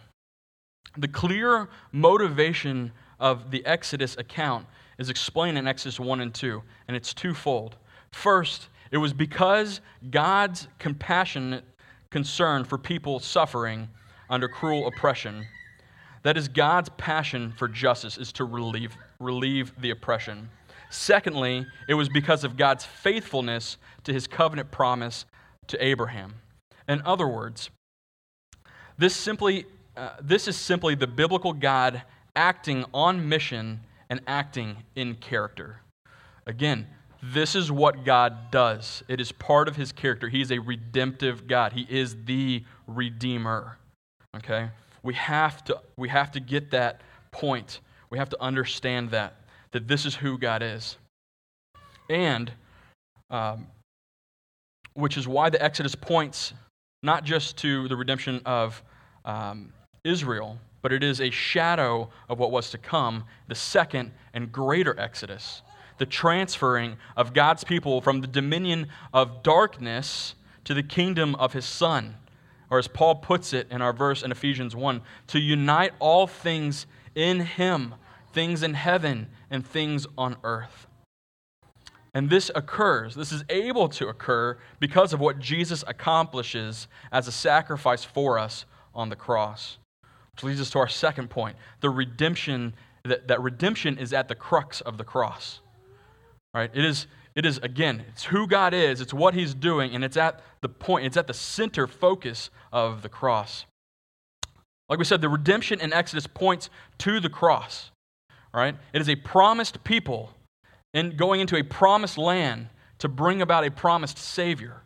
The 0.97 1.07
clear 1.07 1.69
motivation 1.91 2.91
of 3.19 3.51
the 3.51 3.65
Exodus 3.65 4.15
account 4.17 4.67
is 4.97 5.09
explained 5.09 5.57
in 5.57 5.67
Exodus 5.67 5.99
1 5.99 6.21
and 6.21 6.33
2, 6.33 6.61
and 6.87 6.95
it's 6.95 7.13
twofold. 7.13 7.77
First, 8.11 8.69
It 8.91 8.97
was 8.97 9.11
because 9.11 9.81
God's 10.11 10.67
compassionate 10.77 11.65
concern 12.11 12.63
for 12.63 12.77
people 12.77 13.19
suffering 13.19 13.89
under 14.29 14.47
cruel 14.47 14.85
oppression. 14.87 15.47
That 16.23 16.37
is 16.37 16.47
God's 16.47 16.89
passion 16.97 17.53
for 17.57 17.67
justice 17.67 18.17
is 18.17 18.31
to 18.33 18.45
relieve, 18.45 18.95
relieve 19.19 19.73
the 19.79 19.89
oppression. 19.89 20.49
Secondly, 20.89 21.65
it 21.87 21.93
was 21.95 22.09
because 22.09 22.43
of 22.43 22.55
God's 22.55 22.85
faithfulness 22.85 23.77
to 24.03 24.13
his 24.13 24.27
covenant 24.27 24.71
promise 24.71 25.25
to 25.67 25.83
Abraham. 25.83 26.35
In 26.87 27.01
other 27.05 27.27
words, 27.27 27.69
this 28.97 29.15
simply 29.15 29.65
uh, 29.95 30.09
this 30.21 30.47
is 30.47 30.55
simply 30.55 30.95
the 30.95 31.07
biblical 31.07 31.53
God 31.53 32.01
acting 32.35 32.83
on 32.93 33.29
mission 33.29 33.81
and 34.09 34.21
acting 34.25 34.77
in 34.95 35.15
character. 35.15 35.81
Again, 36.47 36.87
this 37.21 37.55
is 37.55 37.71
what 37.71 38.03
God 38.03 38.51
does. 38.51 39.03
It 39.07 39.21
is 39.21 39.31
part 39.31 39.67
of 39.67 39.75
his 39.75 39.91
character. 39.91 40.29
He 40.29 40.41
is 40.41 40.51
a 40.51 40.59
redemptive 40.59 41.47
God. 41.47 41.73
He 41.73 41.85
is 41.89 42.15
the 42.25 42.63
redeemer. 42.87 43.77
Okay? 44.35 44.69
We 45.03 45.13
have 45.15 45.63
to 45.65 45.81
we 45.97 46.09
have 46.09 46.31
to 46.31 46.39
get 46.39 46.71
that 46.71 47.01
point. 47.31 47.79
We 48.09 48.17
have 48.17 48.29
to 48.29 48.41
understand 48.41 49.11
that 49.11 49.35
that 49.71 49.87
this 49.87 50.05
is 50.05 50.15
who 50.15 50.37
God 50.37 50.63
is. 50.63 50.97
And 52.09 52.51
um, 53.29 53.67
which 54.93 55.17
is 55.17 55.27
why 55.27 55.49
the 55.49 55.61
Exodus 55.61 55.95
points 55.95 56.53
not 57.01 57.25
just 57.25 57.57
to 57.57 57.87
the 57.89 57.95
redemption 57.95 58.41
of 58.45 58.81
um, 59.25 59.73
Israel, 60.03 60.57
but 60.81 60.93
it 60.93 61.03
is 61.03 61.19
a 61.19 61.29
shadow 61.29 62.09
of 62.29 62.39
what 62.39 62.51
was 62.51 62.71
to 62.71 62.77
come, 62.77 63.23
the 63.47 63.55
second 63.55 64.11
and 64.33 64.51
greater 64.51 64.97
Exodus, 64.99 65.61
the 65.97 66.05
transferring 66.05 66.97
of 67.17 67.33
God's 67.33 67.63
people 67.63 68.01
from 68.01 68.21
the 68.21 68.27
dominion 68.27 68.87
of 69.13 69.43
darkness 69.43 70.35
to 70.63 70.73
the 70.73 70.83
kingdom 70.83 71.35
of 71.35 71.53
his 71.53 71.65
Son. 71.65 72.15
Or 72.73 72.79
as 72.79 72.87
Paul 72.87 73.13
puts 73.13 73.53
it 73.53 73.67
in 73.69 73.83
our 73.83 73.93
verse 73.93 74.23
in 74.23 74.31
Ephesians 74.31 74.75
1, 74.75 74.99
to 75.27 75.39
unite 75.39 75.91
all 75.99 76.25
things 76.25 76.87
in 77.13 77.41
him, 77.41 77.93
things 78.31 78.63
in 78.63 78.73
heaven 78.73 79.27
and 79.51 79.63
things 79.63 80.07
on 80.17 80.37
earth. 80.43 80.87
And 82.15 82.31
this 82.31 82.49
occurs, 82.55 83.13
this 83.13 83.31
is 83.31 83.43
able 83.47 83.89
to 83.89 84.07
occur 84.07 84.57
because 84.79 85.13
of 85.13 85.19
what 85.19 85.37
Jesus 85.37 85.83
accomplishes 85.85 86.87
as 87.11 87.27
a 87.27 87.31
sacrifice 87.31 88.03
for 88.03 88.39
us 88.39 88.65
on 88.95 89.09
the 89.09 89.15
cross. 89.15 89.77
Which 90.31 90.43
leads 90.43 90.59
us 90.59 90.71
to 90.71 90.79
our 90.79 90.89
second 90.89 91.29
point 91.29 91.57
the 91.81 91.91
redemption, 91.91 92.73
that, 93.03 93.27
that 93.27 93.39
redemption 93.39 93.99
is 93.99 94.13
at 94.13 94.27
the 94.27 94.35
crux 94.35 94.81
of 94.81 94.97
the 94.97 95.03
cross. 95.03 95.59
Right? 96.55 96.71
It 96.73 96.85
is, 96.85 97.05
it 97.35 97.45
is, 97.45 97.57
again, 97.59 98.05
it's 98.09 98.25
who 98.25 98.47
God 98.47 98.73
is, 98.73 99.01
it's 99.01 99.13
what 99.13 99.33
He's 99.33 99.53
doing, 99.53 99.95
and 99.95 100.03
it's 100.03 100.17
at 100.17 100.41
the 100.61 100.69
point, 100.69 101.05
it's 101.05 101.17
at 101.17 101.27
the 101.27 101.33
center 101.33 101.87
focus 101.87 102.49
of 102.71 103.01
the 103.01 103.09
cross. 103.09 103.65
Like 104.89 104.99
we 104.99 105.05
said, 105.05 105.21
the 105.21 105.29
redemption 105.29 105.79
in 105.79 105.93
Exodus 105.93 106.27
points 106.27 106.69
to 106.99 107.19
the 107.19 107.29
cross. 107.29 107.91
Right? 108.53 108.75
It 108.93 109.01
is 109.01 109.09
a 109.09 109.15
promised 109.15 109.83
people 109.83 110.29
in 110.93 111.17
going 111.17 111.41
into 111.41 111.55
a 111.55 111.63
promised 111.63 112.19
land 112.19 112.69
to 112.99 113.09
bring 113.09 113.41
about 113.41 113.65
a 113.65 113.71
promised 113.71 114.19
Savior. 114.19 114.83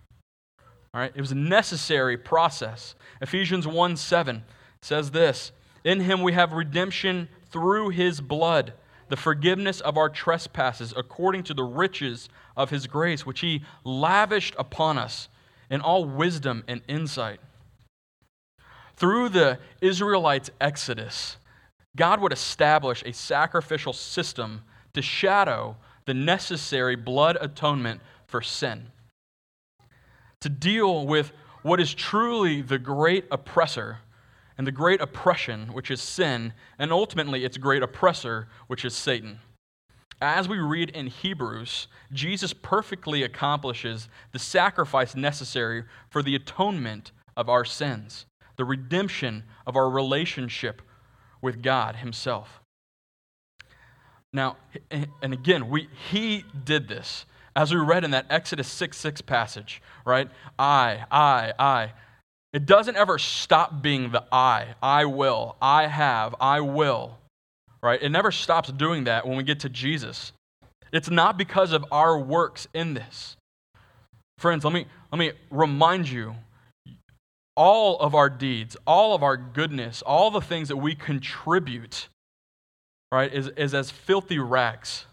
All 0.94 1.02
right? 1.02 1.12
It 1.14 1.20
was 1.20 1.34
a 1.34 1.36
necessary 1.36 2.18
process. 2.18 2.96
Ephesians 3.22 3.68
1 3.68 3.98
7 3.98 4.44
says 4.82 5.12
this 5.12 5.52
In 5.84 6.00
him 6.00 6.22
we 6.22 6.32
have 6.32 6.54
redemption 6.54 7.28
through 7.50 7.90
his 7.90 8.22
blood, 8.22 8.74
the 9.10 9.18
forgiveness 9.18 9.82
of 9.82 9.98
our 9.98 10.10
trespasses, 10.10 10.94
according 10.96 11.44
to 11.44 11.54
the 11.54 11.64
riches 11.64 12.30
of 12.56 12.70
his 12.70 12.88
grace, 12.88 13.26
which 13.26 13.40
he 13.42 13.64
lavished 13.84 14.56
upon 14.58 14.98
us 14.98 15.30
in 15.70 15.82
all 15.82 16.06
wisdom 16.06 16.64
and 16.68 16.82
insight. 16.88 17.40
Through 18.96 19.30
the 19.30 19.60
Israelites' 19.82 20.50
exodus, 20.60 21.38
God 21.96 22.20
would 22.22 22.34
establish 22.34 23.04
a 23.06 23.14
sacrificial 23.14 23.94
system 23.94 24.64
to 24.94 25.02
shadow 25.02 25.78
the 26.06 26.14
necessary 26.14 26.96
blood 26.96 27.38
atonement 27.40 28.02
for 28.28 28.42
sin. 28.42 28.88
To 30.42 30.50
deal 30.50 31.06
with 31.06 31.32
what 31.64 31.80
is 31.80 31.94
truly 31.94 32.62
the 32.62 32.80
great 32.80 33.26
oppressor 33.32 34.00
and 34.58 34.66
the 34.66 34.72
great 34.72 35.02
oppression, 35.02 35.68
which 35.74 35.92
is 35.92 36.02
sin, 36.02 36.54
and 36.80 36.92
ultimately 36.92 37.46
its 37.46 37.58
great 37.58 37.84
oppressor, 37.84 38.48
which 38.68 38.84
is 38.84 38.96
Satan. 38.96 39.40
As 40.20 40.50
we 40.50 40.58
read 40.58 40.90
in 40.90 41.08
Hebrews, 41.08 41.88
Jesus 42.12 42.52
perfectly 42.52 43.22
accomplishes 43.22 44.10
the 44.32 44.40
sacrifice 44.40 45.16
necessary 45.16 45.84
for 46.10 46.24
the 46.24 46.36
atonement 46.36 47.12
of 47.36 47.50
our 47.50 47.64
sins, 47.64 48.26
the 48.56 48.66
redemption 48.66 49.44
of 49.68 49.76
our 49.76 49.90
relationship 49.90 50.82
with 51.42 51.62
God 51.62 51.98
Himself. 51.98 52.62
Now, 54.34 54.58
and 54.90 55.34
again, 55.34 55.70
we, 55.70 55.88
He 56.10 56.46
did 56.66 56.88
this. 56.88 57.26
As 57.56 57.74
we 57.74 57.80
read 57.80 58.04
in 58.04 58.12
that 58.12 58.26
Exodus 58.30 58.68
6 58.68 58.98
6 58.98 59.22
passage, 59.22 59.82
right? 60.06 60.30
I, 60.60 61.06
I, 61.12 61.54
I. 61.58 61.94
It 62.58 62.66
doesn't 62.66 62.98
ever 62.98 63.20
stop 63.20 63.84
being 63.84 64.10
the 64.10 64.24
I. 64.32 64.70
I 64.82 65.06
will. 65.06 65.58
I 65.62 65.86
have. 65.86 66.34
I 66.42 66.62
will. 66.62 67.20
Right? 67.84 68.02
It 68.02 68.10
never 68.10 68.32
stops 68.32 68.72
doing 68.72 69.04
that 69.04 69.28
when 69.28 69.38
we 69.38 69.44
get 69.44 69.60
to 69.60 69.70
Jesus. 69.70 70.32
It's 70.92 71.12
not 71.12 71.38
because 71.38 71.72
of 71.72 71.86
our 71.92 72.18
works 72.18 72.68
in 72.74 72.96
this. 72.96 73.38
Friends, 74.40 74.64
let 74.64 74.74
me, 74.74 74.88
let 75.12 75.20
me 75.20 75.34
remind 75.52 76.10
you 76.10 76.34
all 77.56 78.00
of 78.00 78.16
our 78.16 78.28
deeds, 78.28 78.76
all 78.88 79.14
of 79.14 79.22
our 79.22 79.38
goodness, 79.38 80.02
all 80.02 80.32
the 80.32 80.42
things 80.42 80.70
that 80.70 80.78
we 80.78 80.96
contribute, 80.96 82.08
right, 83.12 83.32
is, 83.32 83.50
is 83.50 83.76
as 83.76 83.92
filthy 83.92 84.40
rags. 84.40 85.06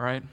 Right? 0.00 0.24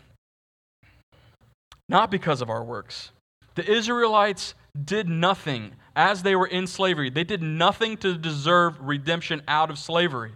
Not 1.87 2.09
because 2.09 2.41
of 2.41 2.49
our 2.49 2.63
works. 2.63 3.11
The 3.53 3.71
Israelites 3.71 4.55
did 4.83 5.07
nothing 5.07 5.73
as 5.95 6.23
they 6.23 6.35
were 6.35 6.47
in 6.47 6.67
slavery. 6.67 7.09
They 7.09 7.23
did 7.23 7.41
nothing 7.41 7.97
to 7.97 8.17
deserve 8.17 8.79
redemption 8.79 9.41
out 9.47 9.69
of 9.69 9.77
slavery. 9.77 10.31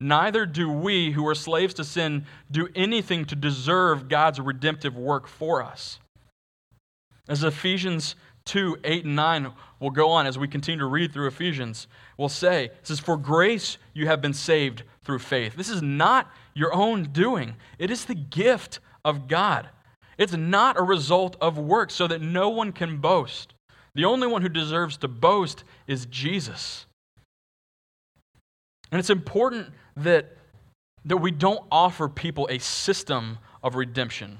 Neither 0.00 0.46
do 0.46 0.70
we, 0.70 1.12
who 1.12 1.26
are 1.26 1.34
slaves 1.34 1.74
to 1.74 1.84
sin, 1.84 2.24
do 2.50 2.68
anything 2.74 3.24
to 3.26 3.36
deserve 3.36 4.08
God's 4.08 4.40
redemptive 4.40 4.96
work 4.96 5.26
for 5.26 5.62
us. 5.62 5.98
As 7.28 7.42
Ephesians 7.42 8.14
2 8.44 8.78
8 8.84 9.04
and 9.04 9.16
9 9.16 9.52
will 9.80 9.90
go 9.90 10.10
on 10.10 10.26
as 10.26 10.38
we 10.38 10.48
continue 10.48 10.78
to 10.78 10.86
read 10.86 11.12
through 11.12 11.26
Ephesians, 11.26 11.86
will 12.16 12.28
say, 12.28 12.66
it 12.66 12.86
says, 12.86 13.00
For 13.00 13.16
grace 13.16 13.76
you 13.92 14.06
have 14.06 14.22
been 14.22 14.34
saved 14.34 14.84
through 15.02 15.18
faith. 15.18 15.56
This 15.56 15.68
is 15.68 15.82
not 15.82 16.30
your 16.54 16.72
own 16.72 17.04
doing, 17.04 17.56
it 17.78 17.90
is 17.90 18.04
the 18.04 18.14
gift 18.14 18.80
of 19.04 19.28
God. 19.28 19.68
It's 20.16 20.32
not 20.32 20.76
a 20.76 20.82
result 20.82 21.36
of 21.40 21.58
works, 21.58 21.94
so 21.94 22.08
that 22.08 22.20
no 22.20 22.48
one 22.48 22.72
can 22.72 22.98
boast. 22.98 23.54
The 23.94 24.04
only 24.04 24.26
one 24.26 24.42
who 24.42 24.48
deserves 24.48 24.96
to 24.98 25.08
boast 25.08 25.64
is 25.86 26.06
Jesus. 26.06 26.86
And 28.90 28.98
it's 28.98 29.10
important 29.10 29.68
that, 29.96 30.36
that 31.04 31.18
we 31.18 31.30
don't 31.30 31.60
offer 31.70 32.08
people 32.08 32.48
a 32.50 32.58
system 32.58 33.38
of 33.62 33.74
redemption, 33.74 34.38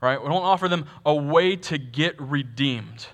right? 0.00 0.20
We 0.20 0.28
don't 0.28 0.42
offer 0.42 0.68
them 0.68 0.86
a 1.04 1.14
way 1.14 1.56
to 1.56 1.78
get 1.78 2.20
redeemed. 2.20 3.06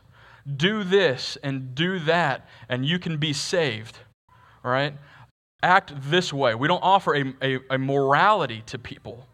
Do 0.56 0.84
this 0.84 1.38
and 1.42 1.74
do 1.74 1.98
that, 2.00 2.48
and 2.68 2.84
you 2.84 2.98
can 2.98 3.16
be 3.16 3.32
saved, 3.32 3.98
right? 4.62 4.94
Act 5.62 5.92
this 6.10 6.32
way. 6.32 6.54
We 6.54 6.68
don't 6.68 6.82
offer 6.82 7.14
a, 7.14 7.34
a, 7.40 7.58
a 7.70 7.78
morality 7.78 8.62
to 8.66 8.78
people. 8.78 9.26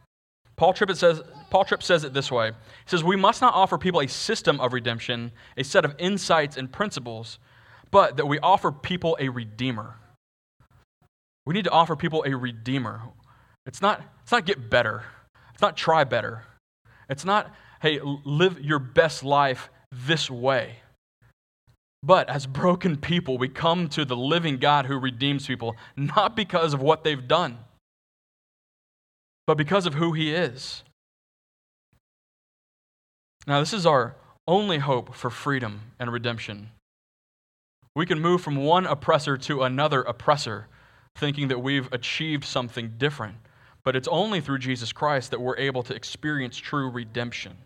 Paul 0.57 0.73
Tripp 0.73 0.95
says, 0.95 1.23
Paul 1.51 1.65
Tripp 1.65 1.83
says 1.83 2.05
it 2.05 2.15
this 2.15 2.31
way 2.31 2.49
He 2.51 2.55
says, 2.87 3.05
We 3.05 3.17
must 3.17 3.41
not 3.41 3.55
offer 3.55 3.79
people 3.79 4.01
a 4.01 4.09
system 4.09 4.61
of 4.61 4.73
redemption, 4.73 5.33
a 5.57 5.65
set 5.65 5.85
of 5.85 5.95
insights 5.99 6.57
and 6.57 6.73
principles, 6.73 7.39
but 7.91 8.17
that 8.17 8.27
we 8.27 8.39
offer 8.39 8.73
people 8.73 9.17
a 9.21 9.29
redeemer. 9.29 9.97
We 11.47 11.55
need 11.55 11.65
to 11.65 11.71
offer 11.71 11.97
people 11.97 12.25
a 12.27 12.37
redeemer. 12.37 13.03
It's 13.67 13.83
not, 13.83 14.03
it's 14.23 14.33
not 14.33 14.47
get 14.47 14.71
better, 14.71 15.05
it's 15.53 15.63
not 15.63 15.77
try 15.77 16.05
better. 16.05 16.45
It's 17.09 17.25
not, 17.25 17.53
hey, 17.83 17.99
live 18.25 18.61
your 18.61 18.79
best 18.79 19.25
life 19.25 19.69
this 19.91 20.31
way. 20.31 20.77
But 22.05 22.31
as 22.31 22.47
broken 22.47 22.97
people, 22.97 23.37
we 23.37 23.49
come 23.49 23.89
to 23.89 24.05
the 24.05 24.17
living 24.17 24.59
God 24.59 24.87
who 24.87 24.97
redeems 24.97 25.45
people, 25.49 25.75
not 25.97 26.37
because 26.37 26.73
of 26.73 26.81
what 26.81 27.03
they've 27.03 27.27
done 27.27 27.59
but 29.51 29.57
because 29.57 29.85
of 29.85 29.95
who 29.95 30.13
he 30.13 30.33
is. 30.33 30.85
Now, 33.47 33.61
this 33.61 33.73
is 33.73 33.87
our 33.87 34.17
only 34.47 34.79
hope 34.79 35.15
for 35.15 35.31
freedom 35.31 35.93
and 35.99 36.13
redemption. 36.13 36.71
We 37.95 38.07
can 38.07 38.21
move 38.21 38.41
from 38.41 38.57
one 38.57 38.87
oppressor 38.87 39.37
to 39.39 39.63
another 39.63 40.03
oppressor, 40.03 40.69
thinking 41.17 41.49
that 41.49 41.61
we've 41.61 41.93
achieved 41.93 42.45
something 42.45 42.95
different. 42.99 43.37
But 43.83 43.97
it's 43.97 44.09
only 44.09 44.41
through 44.41 44.59
Jesus 44.59 44.93
Christ 44.93 45.31
that 45.31 45.41
we're 45.41 45.57
able 45.57 45.83
to 45.85 45.95
experience 45.95 46.57
true 46.57 46.89
redemption. 46.91 47.57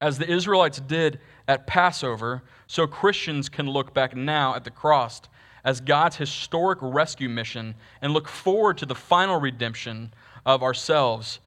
As 0.00 0.18
the 0.18 0.30
Israelites 0.30 0.80
did 0.80 1.18
at 1.48 1.66
Passover, 1.66 2.42
so 2.66 2.86
Christians 2.86 3.48
can 3.48 3.68
look 3.68 3.92
back 3.92 4.14
now 4.14 4.54
at 4.54 4.64
the 4.64 4.70
cross 4.70 5.22
as 5.64 5.80
God's 5.80 6.16
historic 6.16 6.78
rescue 6.80 7.28
mission 7.28 7.74
and 8.00 8.12
look 8.12 8.28
forward 8.28 8.78
to 8.78 8.86
the 8.86 8.94
final 8.94 9.40
redemption 9.40 10.14
of 10.46 10.62
ourselves 10.62 11.40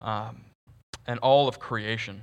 um, 0.00 0.44
and 1.08 1.18
all 1.18 1.48
of 1.48 1.58
creation. 1.58 2.22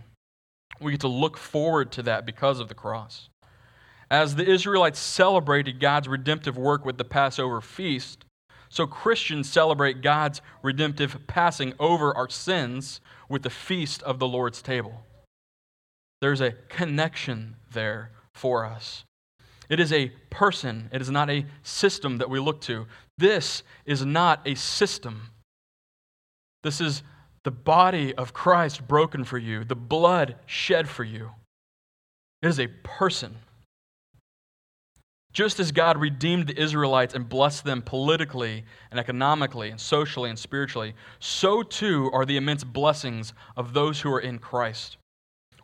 We 0.79 0.91
get 0.91 1.01
to 1.01 1.09
look 1.09 1.37
forward 1.37 1.91
to 1.93 2.03
that 2.03 2.25
because 2.25 2.59
of 2.59 2.69
the 2.69 2.75
cross. 2.75 3.29
As 4.09 4.35
the 4.35 4.47
Israelites 4.47 4.99
celebrated 4.99 5.81
God's 5.81 6.07
redemptive 6.07 6.57
work 6.57 6.85
with 6.85 6.97
the 6.97 7.03
Passover 7.03 7.59
feast, 7.59 8.23
so 8.69 8.85
Christians 8.85 9.49
celebrate 9.49 10.01
God's 10.01 10.41
redemptive 10.61 11.17
passing 11.27 11.73
over 11.79 12.15
our 12.15 12.29
sins 12.29 13.01
with 13.27 13.41
the 13.41 13.49
feast 13.49 14.03
of 14.03 14.19
the 14.19 14.27
Lord's 14.27 14.61
table. 14.61 15.03
There's 16.21 16.41
a 16.41 16.51
connection 16.69 17.55
there 17.71 18.11
for 18.33 18.65
us. 18.65 19.03
It 19.69 19.79
is 19.79 19.91
a 19.91 20.09
person, 20.29 20.89
it 20.91 21.01
is 21.01 21.09
not 21.09 21.29
a 21.29 21.45
system 21.63 22.17
that 22.17 22.29
we 22.29 22.39
look 22.39 22.61
to. 22.61 22.85
This 23.17 23.63
is 23.85 24.05
not 24.05 24.41
a 24.45 24.55
system. 24.55 25.31
This 26.63 26.81
is 26.81 27.01
the 27.45 27.51
body 27.51 28.13
of 28.15 28.33
Christ 28.33 28.87
broken 28.87 29.23
for 29.23 29.37
you, 29.37 29.63
the 29.63 29.75
blood 29.75 30.35
shed 30.47 30.89
for 30.89 31.03
you. 31.03 31.29
It 32.41 32.47
is 32.47 32.59
a 32.59 32.67
person. 32.67 33.35
Just 35.31 35.59
as 35.59 35.71
God 35.71 35.97
redeemed 35.97 36.47
the 36.47 36.59
Israelites 36.59 37.13
and 37.13 37.29
blessed 37.29 37.63
them 37.63 37.83
politically 37.83 38.65
and 38.89 38.99
economically 38.99 39.69
and 39.69 39.79
socially 39.79 40.29
and 40.31 40.39
spiritually, 40.39 40.95
so 41.19 41.61
too 41.61 42.09
are 42.13 42.25
the 42.25 42.37
immense 42.37 42.63
blessings 42.63 43.33
of 43.55 43.73
those 43.73 44.01
who 44.01 44.11
are 44.11 44.19
in 44.19 44.39
Christ. 44.39 44.97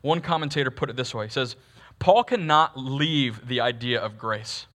One 0.02 0.22
commentator 0.22 0.70
put 0.70 0.90
it 0.90 0.96
this 0.96 1.16
way 1.16 1.26
He 1.26 1.32
says, 1.32 1.56
Paul 1.98 2.24
cannot 2.24 2.78
leave 2.78 3.48
the 3.48 3.62
idea 3.62 4.00
of 4.00 4.20
grace. 4.20 4.68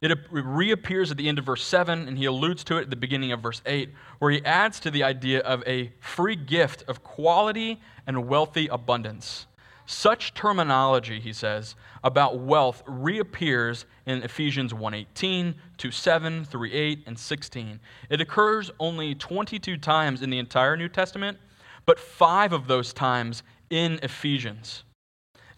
It 0.00 0.16
reappears 0.30 1.10
at 1.10 1.16
the 1.16 1.28
end 1.28 1.38
of 1.38 1.46
verse 1.46 1.64
7, 1.64 2.06
and 2.06 2.16
he 2.16 2.24
alludes 2.24 2.62
to 2.64 2.76
it 2.76 2.82
at 2.82 2.90
the 2.90 2.96
beginning 2.96 3.32
of 3.32 3.40
verse 3.40 3.60
8, 3.66 3.92
where 4.20 4.30
he 4.30 4.44
adds 4.44 4.78
to 4.80 4.90
the 4.92 5.02
idea 5.02 5.40
of 5.40 5.62
a 5.66 5.92
free 5.98 6.36
gift 6.36 6.84
of 6.86 7.02
quality 7.02 7.80
and 8.06 8.28
wealthy 8.28 8.68
abundance. 8.68 9.46
Such 9.86 10.34
terminology, 10.34 11.18
he 11.18 11.32
says, 11.32 11.74
about 12.04 12.38
wealth 12.38 12.82
reappears 12.86 13.86
in 14.06 14.22
Ephesians 14.22 14.72
1:18, 14.72 15.54
2:7, 15.78 16.46
3:8, 16.46 17.02
and 17.06 17.18
16. 17.18 17.80
It 18.10 18.20
occurs 18.20 18.70
only 18.78 19.14
22 19.14 19.78
times 19.78 20.22
in 20.22 20.30
the 20.30 20.38
entire 20.38 20.76
New 20.76 20.88
Testament, 20.88 21.38
but 21.86 21.98
5 21.98 22.52
of 22.52 22.68
those 22.68 22.92
times 22.92 23.42
in 23.70 23.98
Ephesians. 24.02 24.84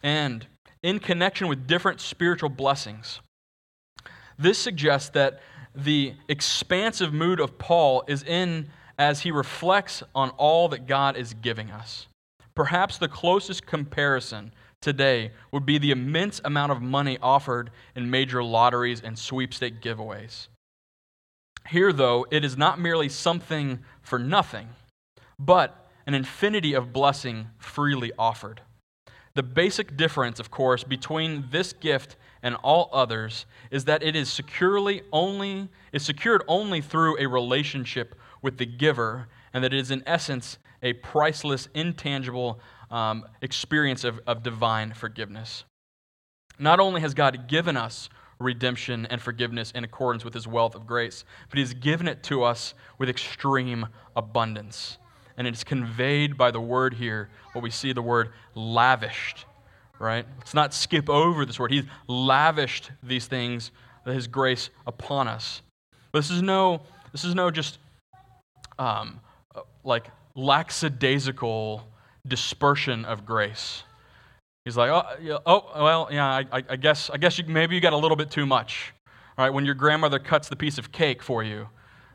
And 0.03 0.47
in 0.83 1.01
connection 1.01 1.49
with 1.49 1.67
different 1.67 2.01
spiritual 2.01 2.49
blessings. 2.49 3.21
This 4.41 4.59
suggests 4.59 5.11
that 5.11 5.41
the 5.75 6.15
expansive 6.27 7.13
mood 7.13 7.41
of 7.41 7.59
Paul 7.59 8.03
is 8.09 8.23
in 8.23 8.71
as 8.99 9.21
he 9.21 9.31
reflects 9.31 10.03
on 10.15 10.31
all 10.31 10.69
that 10.71 10.87
God 10.87 11.17
is 11.17 11.35
giving 11.35 11.71
us. 11.71 12.07
Perhaps 12.55 12.97
the 12.97 13.09
closest 13.09 13.67
comparison 13.67 14.53
today 14.81 15.33
would 15.53 15.67
be 15.67 15.77
the 15.77 15.91
immense 15.91 16.41
amount 16.43 16.73
of 16.73 16.81
money 16.81 17.19
offered 17.21 17.71
in 17.95 18.11
major 18.11 18.43
lotteries 18.43 19.03
and 19.03 19.19
sweepstake 19.19 19.83
giveaways. 19.83 20.49
Here, 21.69 21.93
though, 21.93 22.27
it 22.31 22.43
is 22.43 22.57
not 22.57 22.81
merely 22.81 23.11
something 23.11 23.81
for 24.01 24.19
nothing, 24.19 24.71
but 25.39 25.87
an 26.07 26.15
infinity 26.15 26.73
of 26.73 26.95
blessing 26.95 27.49
freely 27.59 28.11
offered. 28.19 28.63
The 29.35 29.43
basic 29.43 29.99
difference, 29.99 30.41
of 30.41 30.51
course, 30.51 30.83
between 30.83 31.45
this 31.51 31.75
gift 31.75 32.17
and 32.43 32.55
all 32.57 32.89
others 32.93 33.47
is 33.71 33.85
that 33.85 34.03
it 34.03 34.17
is 34.17 34.31
securely 34.31 35.03
only 35.13 35.69
is 35.93 36.03
secured 36.05 36.43
only 36.49 36.81
through 36.81 37.19
a 37.19 37.27
relationship 37.27 38.15
with 38.43 38.59
the 38.59 38.67
giver, 38.67 39.29
and 39.53 39.63
that 39.63 39.73
it 39.73 39.79
is 39.79 39.91
in 39.91 40.03
essence 40.07 40.59
a 40.83 40.95
priceless, 40.95 41.69
intangible 41.75 42.61
um, 42.91 43.25
experience 43.43 44.05
of, 44.05 44.21
of 44.27 44.43
divine 44.43 44.93
forgiveness. 44.93 45.65
Not 46.59 46.81
only 46.81 47.01
has 47.01 47.15
God 47.15 47.49
given 47.49 47.77
us 47.77 48.09
redemption 48.39 49.07
and 49.07 49.21
forgiveness 49.21 49.71
in 49.73 49.85
accordance 49.85 50.25
with 50.25 50.35
his 50.35 50.49
wealth 50.49 50.75
of 50.75 50.87
grace, 50.87 51.25
but 51.51 51.59
he's 51.59 51.75
given 51.75 52.09
it 52.09 52.23
to 52.25 52.43
us 52.43 52.75
with 52.99 53.09
extreme 53.09 53.87
abundance. 54.17 54.99
And 55.37 55.47
it's 55.47 55.65
conveyed 55.65 56.37
by 56.37 56.51
the 56.51 56.61
word 56.61 56.95
here, 56.95 57.29
what 57.53 57.63
we 57.63 57.71
see 57.71 57.93
the 57.93 58.03
word 58.03 58.31
lavished, 58.55 59.45
right? 60.01 60.27
Let's 60.39 60.55
not 60.55 60.75
skip 60.75 61.09
over 61.09 61.47
this 61.47 61.61
word. 61.61 61.71
He's 61.71 61.85
lavished 62.09 62.91
these 63.03 63.27
things, 63.27 63.71
his 64.05 64.27
grace 64.27 64.71
upon 64.87 65.29
us. 65.29 65.63
But 66.11 66.21
This 66.21 66.31
is 66.31 66.43
no, 66.43 66.81
this 67.13 67.25
is 67.25 67.35
no 67.37 67.51
just 67.53 67.79
um, 68.79 69.21
like 69.85 70.09
lackadaisical 70.35 71.87
dispersion 72.27 73.05
of 73.05 73.25
grace. 73.25 73.85
He's 74.65 74.77
like, 74.77 74.91
oh, 74.91 75.05
yeah, 75.23 75.39
oh 75.47 75.71
well, 75.77 76.09
yeah, 76.11 76.27
I, 76.27 76.63
I, 76.69 76.77
guess, 76.77 77.11
I 77.11 77.17
guess 77.17 77.39
you, 77.39 77.45
maybe 77.47 77.75
you 77.75 77.81
got 77.81 77.93
a 77.93 77.97
little 77.97 78.17
bit 78.17 78.31
too 78.31 78.47
much, 78.47 78.93
right? 79.39 79.51
When 79.51 79.65
your 79.65 79.75
grandmother 79.75 80.19
cuts 80.19 80.49
the 80.49 80.57
piece 80.57 80.79
of 80.79 80.93
cake 80.93 81.23
for 81.23 81.43
you, 81.43 81.69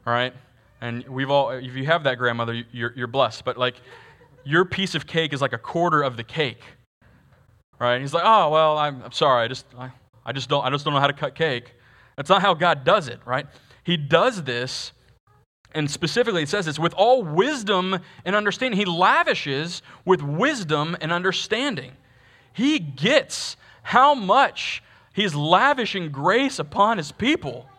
all 0.06 0.14
right? 0.14 0.34
And 0.82 1.08
we've 1.08 1.30
all, 1.30 1.52
if 1.52 1.76
you 1.76 1.86
have 1.86 2.04
that 2.04 2.18
grandmother, 2.18 2.64
you're, 2.72 2.94
you're 2.96 3.08
blessed. 3.08 3.46
But 3.46 3.58
like, 3.58 3.76
your 4.44 4.64
piece 4.64 4.94
of 4.94 5.08
cake 5.08 5.34
is 5.34 5.42
like 5.42 5.54
a 5.54 5.58
quarter 5.58 6.04
of 6.04 6.18
the 6.18 6.24
cake, 6.24 6.62
right? 7.80 8.02
He's 8.02 8.14
like, 8.14 8.24
oh 8.26 8.50
well, 8.50 8.78
I'm, 8.78 9.02
I'm 9.04 9.12
sorry, 9.12 9.46
I 9.46 9.48
just, 9.48 9.66
I, 9.78 9.92
I 10.26 10.32
just 10.32 10.50
don't, 10.50 10.66
I 10.66 10.70
just 10.70 10.86
don't 10.86 10.94
know 10.94 11.00
how 11.00 11.08
to 11.08 11.14
cut 11.14 11.36
cake. 11.36 11.74
That's 12.16 12.30
not 12.30 12.42
how 12.42 12.54
God 12.54 12.84
does 12.84 13.08
it, 13.08 13.20
right? 13.26 13.46
He 13.84 13.98
does 13.98 14.44
this 14.44 14.94
and 15.76 15.92
specifically 15.92 16.44
it 16.44 16.50
says 16.50 16.66
this 16.66 16.80
with 16.80 16.94
all 16.94 17.22
wisdom 17.22 18.00
and 18.24 18.36
understanding. 18.36 18.80
He 18.80 18.86
lavishes 18.86 19.82
with 20.06 20.22
wisdom 20.22 20.96
and 21.02 21.12
understanding. 21.12 21.92
He 22.54 22.80
gets 22.80 23.58
how 23.84 24.16
much 24.16 24.82
he's 25.14 25.36
lavishing 25.36 26.10
grace 26.10 26.58
upon 26.58 26.98
his 26.98 27.12
people. 27.12 27.70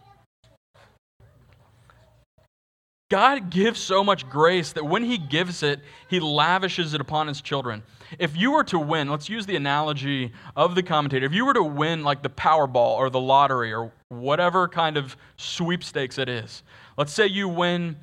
God 3.09 3.51
gives 3.51 3.81
so 3.81 4.03
much 4.03 4.29
grace 4.29 4.73
that 4.73 4.85
when 4.85 5.05
He 5.05 5.19
gives 5.19 5.62
it, 5.62 5.81
He 6.09 6.21
lavishes 6.21 6.95
it 6.95 7.01
upon 7.01 7.29
His 7.29 7.40
children. 7.40 7.83
If 8.19 8.37
you 8.37 8.53
were 8.53 8.64
to 8.64 8.79
win, 8.79 9.09
let's 9.09 9.29
use 9.29 9.47
the 9.47 9.57
analogy 9.57 10.33
of 10.57 10.75
the 10.75 10.83
commentator, 10.83 11.27
if 11.27 11.33
you 11.33 11.47
were 11.47 11.55
to 11.55 11.62
win 11.62 12.03
like 12.03 12.23
the 12.23 12.31
Powerball 12.31 12.97
or 12.97 13.11
the 13.11 13.21
lottery 13.21 13.73
or 13.73 13.92
whatever 14.09 14.69
kind 14.69 14.97
of 14.97 15.16
sweepstakes 15.37 16.19
it 16.19 16.29
is, 16.29 16.62
Let's 16.97 17.12
say 17.12 17.27
you 17.27 17.49
win 17.49 17.97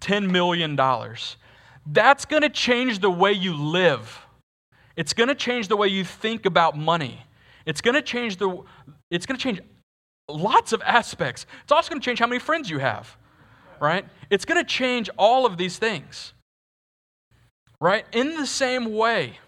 $10 0.00 0.30
million. 0.30 0.76
That's 1.86 2.24
going 2.24 2.42
to 2.42 2.48
change 2.48 2.98
the 2.98 3.10
way 3.10 3.32
you 3.32 3.54
live. 3.54 4.20
It's 4.96 5.12
going 5.12 5.28
to 5.28 5.34
change 5.34 5.68
the 5.68 5.76
way 5.76 5.88
you 5.88 6.04
think 6.04 6.46
about 6.46 6.76
money. 6.76 7.20
It's 7.66 7.80
going 7.80 7.94
to 7.94 8.02
change 8.02 8.36
the 8.36 8.62
it's 9.10 9.26
going 9.26 9.38
to 9.38 9.42
change 9.42 9.60
lots 10.28 10.72
of 10.72 10.82
aspects. 10.82 11.46
It's 11.62 11.72
also 11.72 11.90
going 11.90 12.00
to 12.00 12.04
change 12.04 12.18
how 12.18 12.26
many 12.26 12.38
friends 12.38 12.68
you 12.68 12.78
have. 12.78 13.16
Right? 13.80 14.06
It's 14.30 14.44
going 14.44 14.62
to 14.62 14.68
change 14.68 15.10
all 15.16 15.46
of 15.46 15.56
these 15.56 15.78
things. 15.78 16.32
Right? 17.80 18.06
In 18.12 18.36
the 18.36 18.46
same 18.46 18.94
way, 18.94 19.38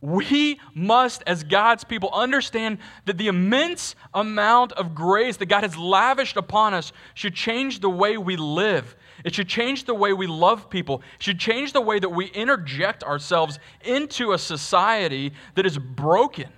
we 0.00 0.60
must, 0.74 1.22
as 1.26 1.42
God's 1.42 1.82
people, 1.82 2.10
understand 2.12 2.78
that 3.06 3.18
the 3.18 3.28
immense 3.28 3.94
amount 4.14 4.72
of 4.72 4.94
grace 4.94 5.36
that 5.38 5.46
God 5.46 5.62
has 5.62 5.76
lavished 5.76 6.36
upon 6.36 6.74
us 6.74 6.92
should 7.14 7.34
change 7.34 7.80
the 7.80 7.90
way 7.90 8.16
we 8.16 8.36
live. 8.36 8.94
It 9.24 9.34
should 9.34 9.48
change 9.48 9.84
the 9.84 9.94
way 9.94 10.12
we 10.12 10.26
love 10.26 10.68
people. 10.68 11.02
It 11.16 11.22
should 11.22 11.40
change 11.40 11.72
the 11.72 11.80
way 11.80 11.98
that 11.98 12.10
we 12.10 12.26
interject 12.26 13.02
ourselves 13.04 13.58
into 13.84 14.32
a 14.32 14.38
society 14.38 15.32
that 15.54 15.66
is 15.66 15.78
broken. 15.78 16.50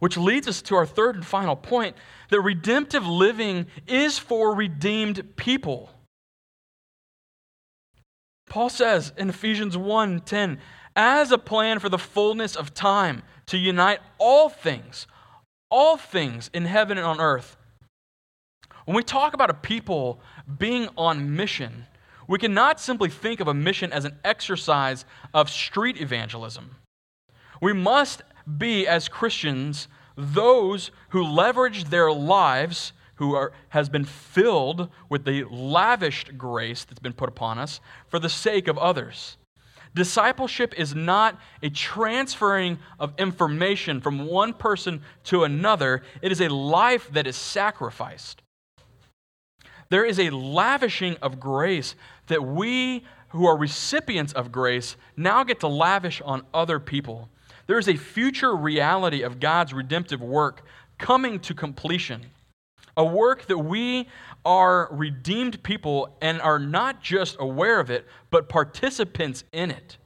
Which 0.00 0.16
leads 0.16 0.48
us 0.48 0.60
to 0.62 0.74
our 0.74 0.86
third 0.86 1.14
and 1.14 1.24
final 1.24 1.54
point 1.54 1.96
that 2.30 2.40
redemptive 2.40 3.06
living 3.06 3.66
is 3.86 4.18
for 4.18 4.54
redeemed 4.54 5.36
people. 5.36 5.90
Paul 8.48 8.68
says 8.68 9.12
in 9.16 9.28
Ephesians 9.28 9.76
1:10, 9.76 10.58
as 10.96 11.30
a 11.30 11.38
plan 11.38 11.78
for 11.78 11.88
the 11.88 11.98
fullness 11.98 12.56
of 12.56 12.74
time 12.74 13.22
to 13.46 13.56
unite 13.56 14.00
all 14.18 14.48
things, 14.48 15.06
all 15.70 15.96
things 15.96 16.50
in 16.52 16.64
heaven 16.64 16.98
and 16.98 17.06
on 17.06 17.20
earth. 17.20 17.56
When 18.86 18.96
we 18.96 19.04
talk 19.04 19.34
about 19.34 19.50
a 19.50 19.54
people 19.54 20.20
being 20.58 20.88
on 20.96 21.36
mission, 21.36 21.86
we 22.26 22.38
cannot 22.38 22.80
simply 22.80 23.08
think 23.08 23.40
of 23.40 23.48
a 23.48 23.54
mission 23.54 23.92
as 23.92 24.04
an 24.04 24.18
exercise 24.24 25.04
of 25.32 25.50
street 25.50 26.00
evangelism. 26.00 26.76
We 27.60 27.72
must 27.72 28.22
be, 28.58 28.86
as 28.86 29.08
Christians, 29.08 29.88
those 30.16 30.90
who 31.10 31.22
leverage 31.22 31.84
their 31.84 32.12
lives 32.12 32.92
who 33.16 33.34
are, 33.34 33.52
has 33.70 33.88
been 33.88 34.04
filled 34.04 34.88
with 35.08 35.24
the 35.24 35.44
lavished 35.44 36.38
grace 36.38 36.84
that's 36.84 37.00
been 37.00 37.12
put 37.12 37.28
upon 37.28 37.58
us 37.58 37.80
for 38.08 38.18
the 38.18 38.28
sake 38.28 38.66
of 38.66 38.78
others. 38.78 39.36
Discipleship 39.94 40.72
is 40.78 40.94
not 40.94 41.38
a 41.62 41.68
transferring 41.68 42.78
of 42.98 43.12
information 43.18 44.00
from 44.00 44.26
one 44.26 44.52
person 44.54 45.02
to 45.24 45.44
another, 45.44 46.02
it 46.22 46.32
is 46.32 46.40
a 46.40 46.48
life 46.48 47.10
that 47.12 47.26
is 47.26 47.36
sacrificed. 47.36 48.42
There 49.90 50.04
is 50.04 50.20
a 50.20 50.30
lavishing 50.30 51.16
of 51.20 51.40
grace 51.40 51.96
that 52.28 52.44
we 52.44 53.04
who 53.30 53.46
are 53.46 53.56
recipients 53.56 54.32
of 54.32 54.52
grace 54.52 54.96
now 55.16 55.42
get 55.44 55.60
to 55.60 55.68
lavish 55.68 56.22
on 56.24 56.42
other 56.54 56.78
people. 56.78 57.28
There 57.70 57.78
is 57.78 57.88
a 57.88 57.94
future 57.94 58.56
reality 58.56 59.22
of 59.22 59.38
God's 59.38 59.72
redemptive 59.72 60.20
work 60.20 60.64
coming 60.98 61.38
to 61.38 61.54
completion. 61.54 62.26
A 62.96 63.04
work 63.04 63.46
that 63.46 63.58
we 63.58 64.08
are 64.44 64.88
redeemed 64.90 65.62
people 65.62 66.16
and 66.20 66.40
are 66.40 66.58
not 66.58 67.00
just 67.00 67.36
aware 67.38 67.78
of 67.78 67.88
it, 67.88 68.08
but 68.32 68.48
participants 68.48 69.44
in 69.52 69.70
it. 69.70 69.98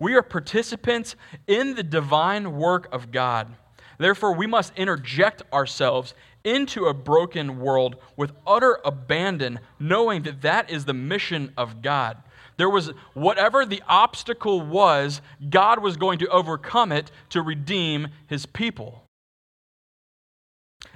We 0.00 0.16
are 0.16 0.22
participants 0.22 1.14
in 1.46 1.76
the 1.76 1.84
divine 1.84 2.50
work 2.56 2.92
of 2.92 3.12
God. 3.12 3.54
Therefore, 3.98 4.34
we 4.34 4.48
must 4.48 4.76
interject 4.76 5.44
ourselves 5.52 6.12
into 6.42 6.86
a 6.86 6.92
broken 6.92 7.60
world 7.60 7.98
with 8.16 8.32
utter 8.44 8.80
abandon, 8.84 9.60
knowing 9.78 10.22
that 10.22 10.42
that 10.42 10.70
is 10.70 10.86
the 10.86 10.92
mission 10.92 11.52
of 11.56 11.82
God. 11.82 12.16
There 12.58 12.68
was 12.68 12.90
whatever 13.14 13.64
the 13.64 13.82
obstacle 13.88 14.60
was, 14.60 15.22
God 15.48 15.80
was 15.80 15.96
going 15.96 16.18
to 16.18 16.28
overcome 16.28 16.92
it 16.92 17.10
to 17.30 17.40
redeem 17.40 18.08
his 18.26 18.44
people. 18.46 19.04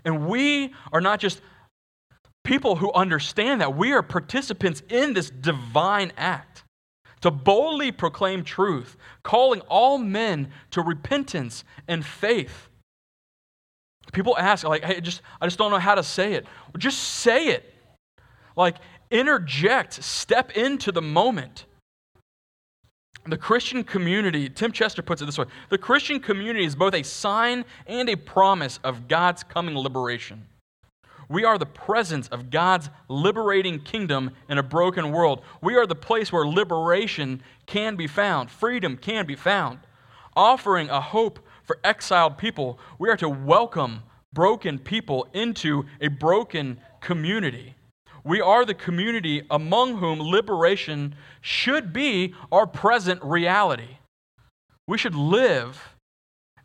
And 0.05 0.29
we 0.29 0.75
are 0.93 1.01
not 1.01 1.21
just 1.21 1.41
people 2.45 2.77
who 2.77 2.93
understand 2.93 3.61
that, 3.61 3.77
we 3.77 3.93
are 3.93 4.03
participants 4.03 4.83
in 4.89 5.15
this 5.15 5.31
divine 5.31 6.13
act 6.17 6.65
to 7.21 7.31
boldly 7.31 7.93
proclaim 7.93 8.43
truth, 8.43 8.97
calling 9.23 9.61
all 9.63 9.97
men 9.99 10.51
to 10.73 10.83
repentance 10.83 11.63
and 11.87 12.05
faith. 12.05 12.69
People 14.13 14.37
ask, 14.37 14.67
like, 14.67 14.83
hey, 14.83 15.01
just 15.01 15.23
I 15.41 15.47
just 15.47 15.59
don't 15.59 15.71
know 15.71 15.79
how 15.79 15.95
to 15.95 16.03
say 16.03 16.35
it. 16.35 16.45
Just 16.77 16.99
say 16.99 17.47
it. 17.47 17.73
Like, 18.57 18.77
interject, 19.13 20.03
step 20.03 20.51
into 20.57 20.91
the 20.91 21.03
moment. 21.03 21.67
The 23.25 23.37
Christian 23.37 23.85
community, 23.85 24.49
Tim 24.49 24.73
Chester 24.73 25.03
puts 25.03 25.23
it 25.23 25.27
this 25.27 25.39
way 25.39 25.45
the 25.69 25.79
Christian 25.79 26.19
community 26.19 26.65
is 26.65 26.75
both 26.75 26.95
a 26.95 27.05
sign 27.05 27.65
and 27.87 28.09
a 28.09 28.17
promise 28.17 28.81
of 28.83 29.07
God's 29.07 29.45
coming 29.45 29.77
liberation. 29.77 30.47
We 31.29 31.45
are 31.45 31.57
the 31.57 31.67
presence 31.67 32.29
of 32.29 32.51
God's 32.51 32.91
liberating 33.09 33.81
kingdom 33.81 34.33
in 34.49 34.59
a 34.59 34.63
broken 34.63 35.13
world. 35.13 35.43
We 35.63 35.77
are 35.77 35.87
the 35.87 35.95
place 35.95 36.33
where 36.33 36.47
liberation 36.47 37.43
can 37.67 37.95
be 37.95 38.09
found, 38.09 38.51
freedom 38.51 38.97
can 38.97 39.25
be 39.25 39.37
found. 39.37 39.79
Offering 40.35 40.91
a 40.91 41.01
hope 41.01 41.39
for 41.63 41.79
exiled 41.85 42.39
people, 42.39 42.79
we 42.99 43.09
are 43.09 43.17
to 43.19 43.29
welcome 43.29 44.03
broken 44.33 44.79
people 44.79 45.29
into 45.33 45.85
a 46.01 46.09
broken 46.09 46.81
community. 47.01 47.77
We 48.25 48.41
are 48.41 48.65
the 48.65 48.75
community 48.75 49.43
among 49.51 49.99
whom 49.99 50.21
liberation 50.21 51.15
should 51.41 51.93
be 51.93 52.35
our 52.51 52.67
present 52.67 53.23
reality. 53.23 53.99
We 54.87 54.99
should 54.99 55.15
live 55.15 55.97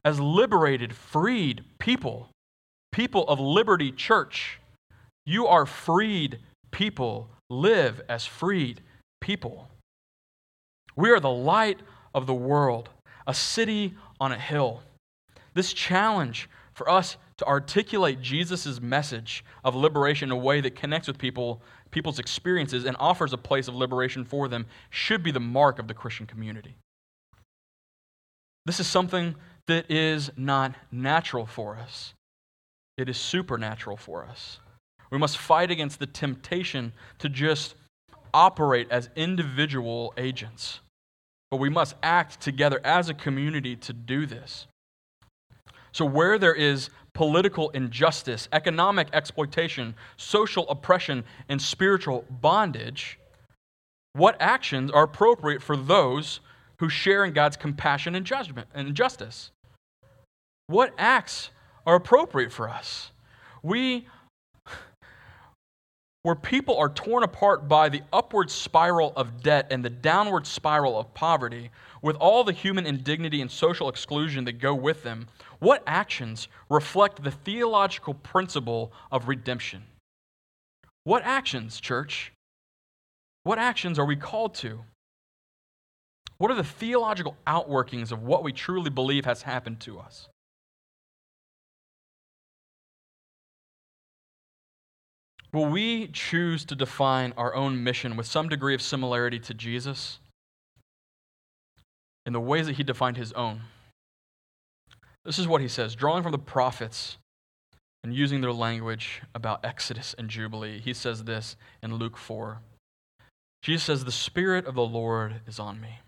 as 0.06 0.20
liberated, 0.20 0.96
freed 0.96 1.64
people, 1.80 2.30
people 2.92 3.28
of 3.28 3.40
Liberty 3.40 3.92
Church. 3.92 4.60
You 5.26 5.48
are 5.48 5.66
freed 5.66 6.40
people. 6.72 7.30
Live 7.50 8.02
as 8.10 8.26
freed 8.26 8.82
people. 9.22 9.70
We 10.96 11.12
are 11.12 11.20
the 11.20 11.30
light 11.30 11.80
of 12.14 12.28
the 12.28 12.34
world, 12.34 12.90
a 13.26 13.34
city 13.34 13.96
on 14.20 14.32
a 14.32 14.38
hill. 14.38 14.84
This 15.54 15.72
challenge 15.74 16.50
for 16.74 16.90
us 16.90 17.18
to 17.38 17.46
articulate 17.46 18.22
Jesus' 18.22 18.82
message 18.82 19.46
of 19.64 19.76
liberation 19.76 20.30
in 20.30 20.32
a 20.32 20.42
way 20.42 20.62
that 20.62 20.76
connects 20.76 21.08
with 21.08 21.18
people, 21.18 21.62
people's 21.92 22.20
experiences 22.20 22.86
and 22.86 22.98
offers 23.00 23.34
a 23.34 23.38
place 23.38 23.68
of 23.68 23.76
liberation 23.76 24.26
for 24.26 24.48
them 24.48 24.66
should 24.90 25.24
be 25.24 25.32
the 25.32 25.40
mark 25.40 25.80
of 25.80 25.88
the 25.88 25.94
Christian 25.94 26.26
community. 26.26 26.76
This 28.66 28.80
is 28.80 28.88
something 28.88 29.36
that 29.68 29.90
is 29.90 30.32
not 30.36 30.74
natural 30.92 31.46
for 31.46 31.78
us, 31.78 32.14
it 32.98 33.08
is 33.10 33.18
supernatural 33.18 33.98
for 33.98 34.26
us. 34.26 34.60
We 35.10 35.18
must 35.18 35.38
fight 35.38 35.72
against 35.72 36.00
the 36.00 36.06
temptation 36.06 36.92
to 37.20 37.30
just 37.30 37.76
operate 38.34 38.88
as 38.92 39.10
individual 39.16 40.14
agents. 40.18 40.82
But 41.50 41.58
we 41.58 41.70
must 41.70 41.96
act 42.04 42.42
together 42.42 42.82
as 42.84 43.08
a 43.08 43.14
community 43.14 43.78
to 43.78 43.94
do 43.94 44.26
this. 44.26 44.68
So, 45.94 46.06
where 46.06 46.38
there 46.38 46.54
is 46.54 46.90
political 47.18 47.72
injustice, 47.72 48.48
economic 48.54 49.08
exploitation, 49.12 49.96
social 50.18 50.70
oppression, 50.70 51.24
and 51.50 51.60
spiritual 51.60 52.24
bondage, 52.30 53.18
what 54.14 54.38
actions 54.40 54.92
are 54.92 55.02
appropriate 55.02 55.64
for 55.64 55.76
those 55.76 56.42
who 56.78 56.88
share 56.90 57.26
in 57.26 57.34
God's 57.34 57.58
compassion 57.58 58.14
and 58.14 58.24
judgment 58.24 58.68
and 58.76 58.94
justice? 58.94 59.50
What 60.68 60.94
acts 61.00 61.50
are 61.88 61.96
appropriate 61.96 62.52
for 62.52 62.70
us? 62.70 63.10
We 63.64 64.06
where 66.28 66.36
people 66.36 66.78
are 66.78 66.90
torn 66.90 67.24
apart 67.24 67.70
by 67.70 67.88
the 67.88 68.02
upward 68.12 68.52
spiral 68.52 69.14
of 69.16 69.42
debt 69.42 69.66
and 69.72 69.84
the 69.84 69.90
downward 69.90 70.46
spiral 70.46 71.00
of 71.00 71.14
poverty, 71.14 71.72
with 72.02 72.18
all 72.18 72.44
the 72.44 72.52
human 72.52 72.86
indignity 72.86 73.40
and 73.40 73.50
social 73.50 73.88
exclusion 73.88 74.44
that 74.44 74.60
go 74.60 74.76
with 74.76 75.04
them, 75.04 75.26
what 75.60 75.84
actions 75.88 76.48
reflect 76.70 77.24
the 77.24 77.32
theological 77.32 78.14
principle 78.14 78.92
of 79.12 79.28
redemption? 79.28 79.84
What 81.04 81.24
actions, 81.24 81.80
church? 81.80 82.34
What 83.44 83.58
actions 83.58 83.98
are 83.98 84.06
we 84.06 84.16
called 84.16 84.54
to? 84.56 84.82
What 86.38 86.52
are 86.52 86.56
the 86.56 86.64
theological 86.64 87.36
outworkings 87.48 88.12
of 88.12 88.22
what 88.24 88.44
we 88.44 88.52
truly 88.52 88.90
believe 88.90 89.26
has 89.26 89.44
happened 89.44 89.80
to 89.82 90.00
us? 90.00 90.28
Will 95.54 95.66
we 95.66 96.08
choose 96.08 96.66
to 96.66 96.76
define 96.76 97.34
our 97.38 97.56
own 97.56 97.84
mission 97.84 98.18
with 98.18 98.28
some 98.28 98.50
degree 98.50 98.76
of 98.76 98.82
similarity 98.82 99.40
to 99.40 99.54
Jesus 99.54 100.20
in 102.26 102.34
the 102.34 102.40
ways 102.40 102.68
that 102.68 102.76
he 102.76 102.84
defined 102.84 103.18
his 103.18 103.32
own? 103.34 103.62
This 105.28 105.40
is 105.40 105.48
what 105.48 105.60
he 105.60 105.68
says, 105.68 105.94
drawing 105.94 106.24
from 106.24 106.32
the 106.32 106.40
prophets 106.40 107.18
and 108.02 108.16
using 108.16 108.40
their 108.40 108.54
language 108.54 109.22
about 109.36 109.66
Exodus 109.66 110.16
and 110.18 110.30
Jubilee. 110.30 110.80
He 110.80 110.94
says 110.94 111.26
this 111.26 111.58
in 111.84 111.96
Luke 111.96 112.16
4. 112.16 112.62
Jesus 113.62 113.84
says, 113.84 114.06
The 114.06 114.12
Spirit 114.14 114.66
of 114.66 114.76
the 114.76 114.86
Lord 114.86 115.42
is 115.46 115.60
on 115.60 115.82
me, 115.82 116.00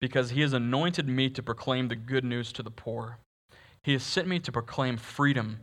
because 0.00 0.30
he 0.30 0.40
has 0.40 0.52
anointed 0.52 1.06
me 1.06 1.30
to 1.30 1.44
proclaim 1.44 1.86
the 1.86 1.94
good 1.94 2.24
news 2.24 2.50
to 2.54 2.62
the 2.64 2.72
poor. 2.72 3.18
He 3.84 3.92
has 3.92 4.02
sent 4.02 4.26
me 4.26 4.40
to 4.40 4.50
proclaim 4.50 4.96
freedom 4.96 5.60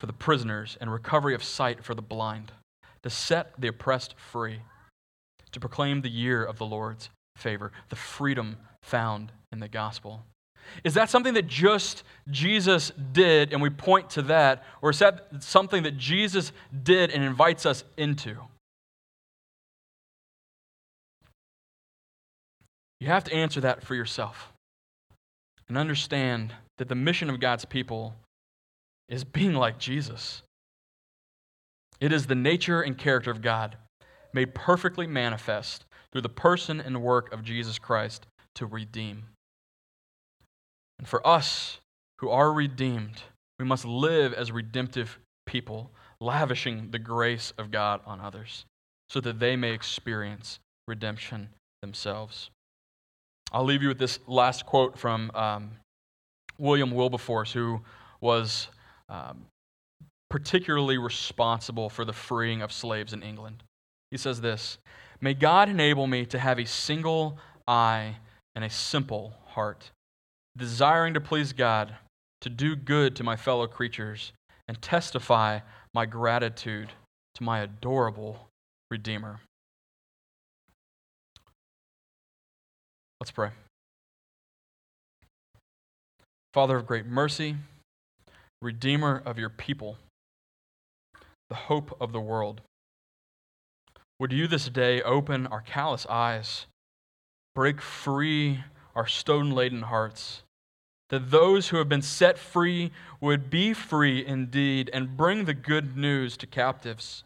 for 0.00 0.06
the 0.06 0.14
prisoners 0.14 0.78
and 0.80 0.90
recovery 0.90 1.34
of 1.34 1.44
sight 1.44 1.84
for 1.84 1.94
the 1.94 2.00
blind, 2.00 2.52
to 3.02 3.10
set 3.10 3.60
the 3.60 3.68
oppressed 3.68 4.14
free, 4.16 4.60
to 5.52 5.60
proclaim 5.60 6.00
the 6.00 6.08
year 6.08 6.42
of 6.42 6.56
the 6.56 6.64
Lord's 6.64 7.10
favor, 7.36 7.72
the 7.90 7.96
freedom 7.96 8.56
found 8.82 9.32
in 9.52 9.60
the 9.60 9.68
gospel. 9.68 10.24
Is 10.84 10.94
that 10.94 11.10
something 11.10 11.34
that 11.34 11.46
just 11.46 12.04
Jesus 12.30 12.92
did 13.12 13.52
and 13.52 13.60
we 13.60 13.70
point 13.70 14.10
to 14.10 14.22
that? 14.22 14.64
Or 14.82 14.90
is 14.90 14.98
that 15.00 15.28
something 15.40 15.82
that 15.82 15.96
Jesus 15.96 16.52
did 16.82 17.10
and 17.10 17.24
invites 17.24 17.66
us 17.66 17.84
into? 17.96 18.36
You 23.00 23.08
have 23.08 23.24
to 23.24 23.34
answer 23.34 23.60
that 23.62 23.82
for 23.82 23.94
yourself 23.94 24.52
and 25.68 25.78
understand 25.78 26.52
that 26.78 26.88
the 26.88 26.94
mission 26.94 27.30
of 27.30 27.40
God's 27.40 27.64
people 27.64 28.14
is 29.08 29.24
being 29.24 29.54
like 29.54 29.78
Jesus. 29.78 30.42
It 32.00 32.12
is 32.12 32.26
the 32.26 32.34
nature 32.34 32.80
and 32.80 32.96
character 32.96 33.30
of 33.30 33.42
God 33.42 33.76
made 34.32 34.54
perfectly 34.54 35.06
manifest 35.06 35.84
through 36.12 36.22
the 36.22 36.28
person 36.28 36.80
and 36.80 37.02
work 37.02 37.32
of 37.32 37.42
Jesus 37.42 37.78
Christ 37.78 38.26
to 38.54 38.66
redeem. 38.66 39.24
And 41.00 41.08
for 41.08 41.26
us 41.26 41.80
who 42.18 42.28
are 42.28 42.52
redeemed, 42.52 43.22
we 43.58 43.64
must 43.64 43.86
live 43.86 44.34
as 44.34 44.52
redemptive 44.52 45.18
people, 45.46 45.90
lavishing 46.20 46.90
the 46.90 46.98
grace 46.98 47.54
of 47.56 47.70
God 47.70 48.02
on 48.04 48.20
others 48.20 48.66
so 49.08 49.18
that 49.22 49.40
they 49.40 49.56
may 49.56 49.72
experience 49.72 50.58
redemption 50.86 51.48
themselves. 51.80 52.50
I'll 53.50 53.64
leave 53.64 53.80
you 53.80 53.88
with 53.88 53.98
this 53.98 54.18
last 54.26 54.66
quote 54.66 54.98
from 54.98 55.30
um, 55.34 55.70
William 56.58 56.90
Wilberforce, 56.90 57.50
who 57.50 57.80
was 58.20 58.68
um, 59.08 59.46
particularly 60.28 60.98
responsible 60.98 61.88
for 61.88 62.04
the 62.04 62.12
freeing 62.12 62.60
of 62.60 62.72
slaves 62.72 63.14
in 63.14 63.22
England. 63.22 63.62
He 64.10 64.18
says 64.18 64.42
this 64.42 64.76
May 65.18 65.32
God 65.32 65.70
enable 65.70 66.06
me 66.06 66.26
to 66.26 66.38
have 66.38 66.58
a 66.58 66.66
single 66.66 67.38
eye, 67.66 68.16
and 68.54 68.66
a 68.66 68.70
simple 68.70 69.32
heart, 69.46 69.92
desiring 70.56 71.14
to 71.14 71.20
please 71.20 71.52
God, 71.52 71.96
to 72.40 72.48
do 72.48 72.76
good 72.76 73.14
to 73.16 73.24
my 73.24 73.36
fellow 73.36 73.66
creatures, 73.66 74.32
and 74.68 74.80
testify 74.80 75.60
my 75.94 76.06
gratitude 76.06 76.90
to 77.34 77.42
my 77.42 77.60
adorable 77.60 78.48
Redeemer. 78.90 79.40
Let's 83.20 83.30
pray. 83.30 83.50
Father 86.52 86.76
of 86.76 86.86
great 86.86 87.06
mercy, 87.06 87.56
Redeemer 88.62 89.22
of 89.24 89.38
your 89.38 89.50
people, 89.50 89.98
the 91.48 91.54
hope 91.54 91.96
of 92.00 92.12
the 92.12 92.20
world, 92.20 92.62
would 94.18 94.32
you 94.32 94.46
this 94.46 94.68
day 94.68 95.00
open 95.02 95.46
our 95.46 95.62
callous 95.62 96.06
eyes, 96.06 96.66
break 97.54 97.80
free 97.80 98.64
our 99.00 99.06
stone 99.06 99.50
laden 99.50 99.82
hearts, 99.82 100.42
that 101.08 101.30
those 101.30 101.68
who 101.68 101.78
have 101.78 101.88
been 101.88 102.02
set 102.02 102.38
free 102.38 102.92
would 103.18 103.48
be 103.48 103.72
free 103.72 104.24
indeed 104.24 104.90
and 104.92 105.16
bring 105.16 105.46
the 105.46 105.54
good 105.54 105.96
news 105.96 106.36
to 106.36 106.46
captives? 106.46 107.24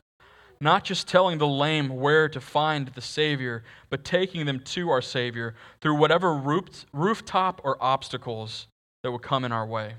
not 0.60 0.84
just 0.84 1.08
telling 1.08 1.36
the 1.36 1.46
lame 1.46 1.88
where 1.88 2.28
to 2.28 2.40
find 2.40 2.88
the 2.88 3.00
Savior, 3.00 3.62
but 3.90 4.04
taking 4.04 4.46
them 4.46 4.60
to 4.60 4.88
our 4.88 5.02
Savior 5.02 5.54
through 5.80 5.96
whatever 5.96 6.32
rooftop 6.92 7.60
or 7.64 7.76
obstacles 7.82 8.66
that 9.02 9.12
would 9.12 9.20
come 9.20 9.44
in 9.44 9.52
our 9.52 9.66
way. 9.66 9.94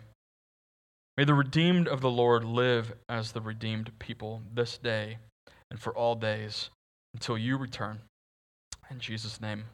May 1.17 1.23
the 1.23 1.33
redeemed 1.33 1.87
of 1.87 2.01
the 2.01 2.09
Lord 2.09 2.43
live 2.43 2.93
as 3.07 3.31
the 3.31 3.41
redeemed 3.41 3.91
people 3.99 4.41
this 4.53 4.77
day 4.77 5.17
and 5.69 5.79
for 5.79 5.95
all 5.95 6.15
days 6.15 6.69
until 7.13 7.37
you 7.37 7.57
return. 7.57 7.99
In 8.89 8.99
Jesus' 8.99 9.39
name, 9.39 9.65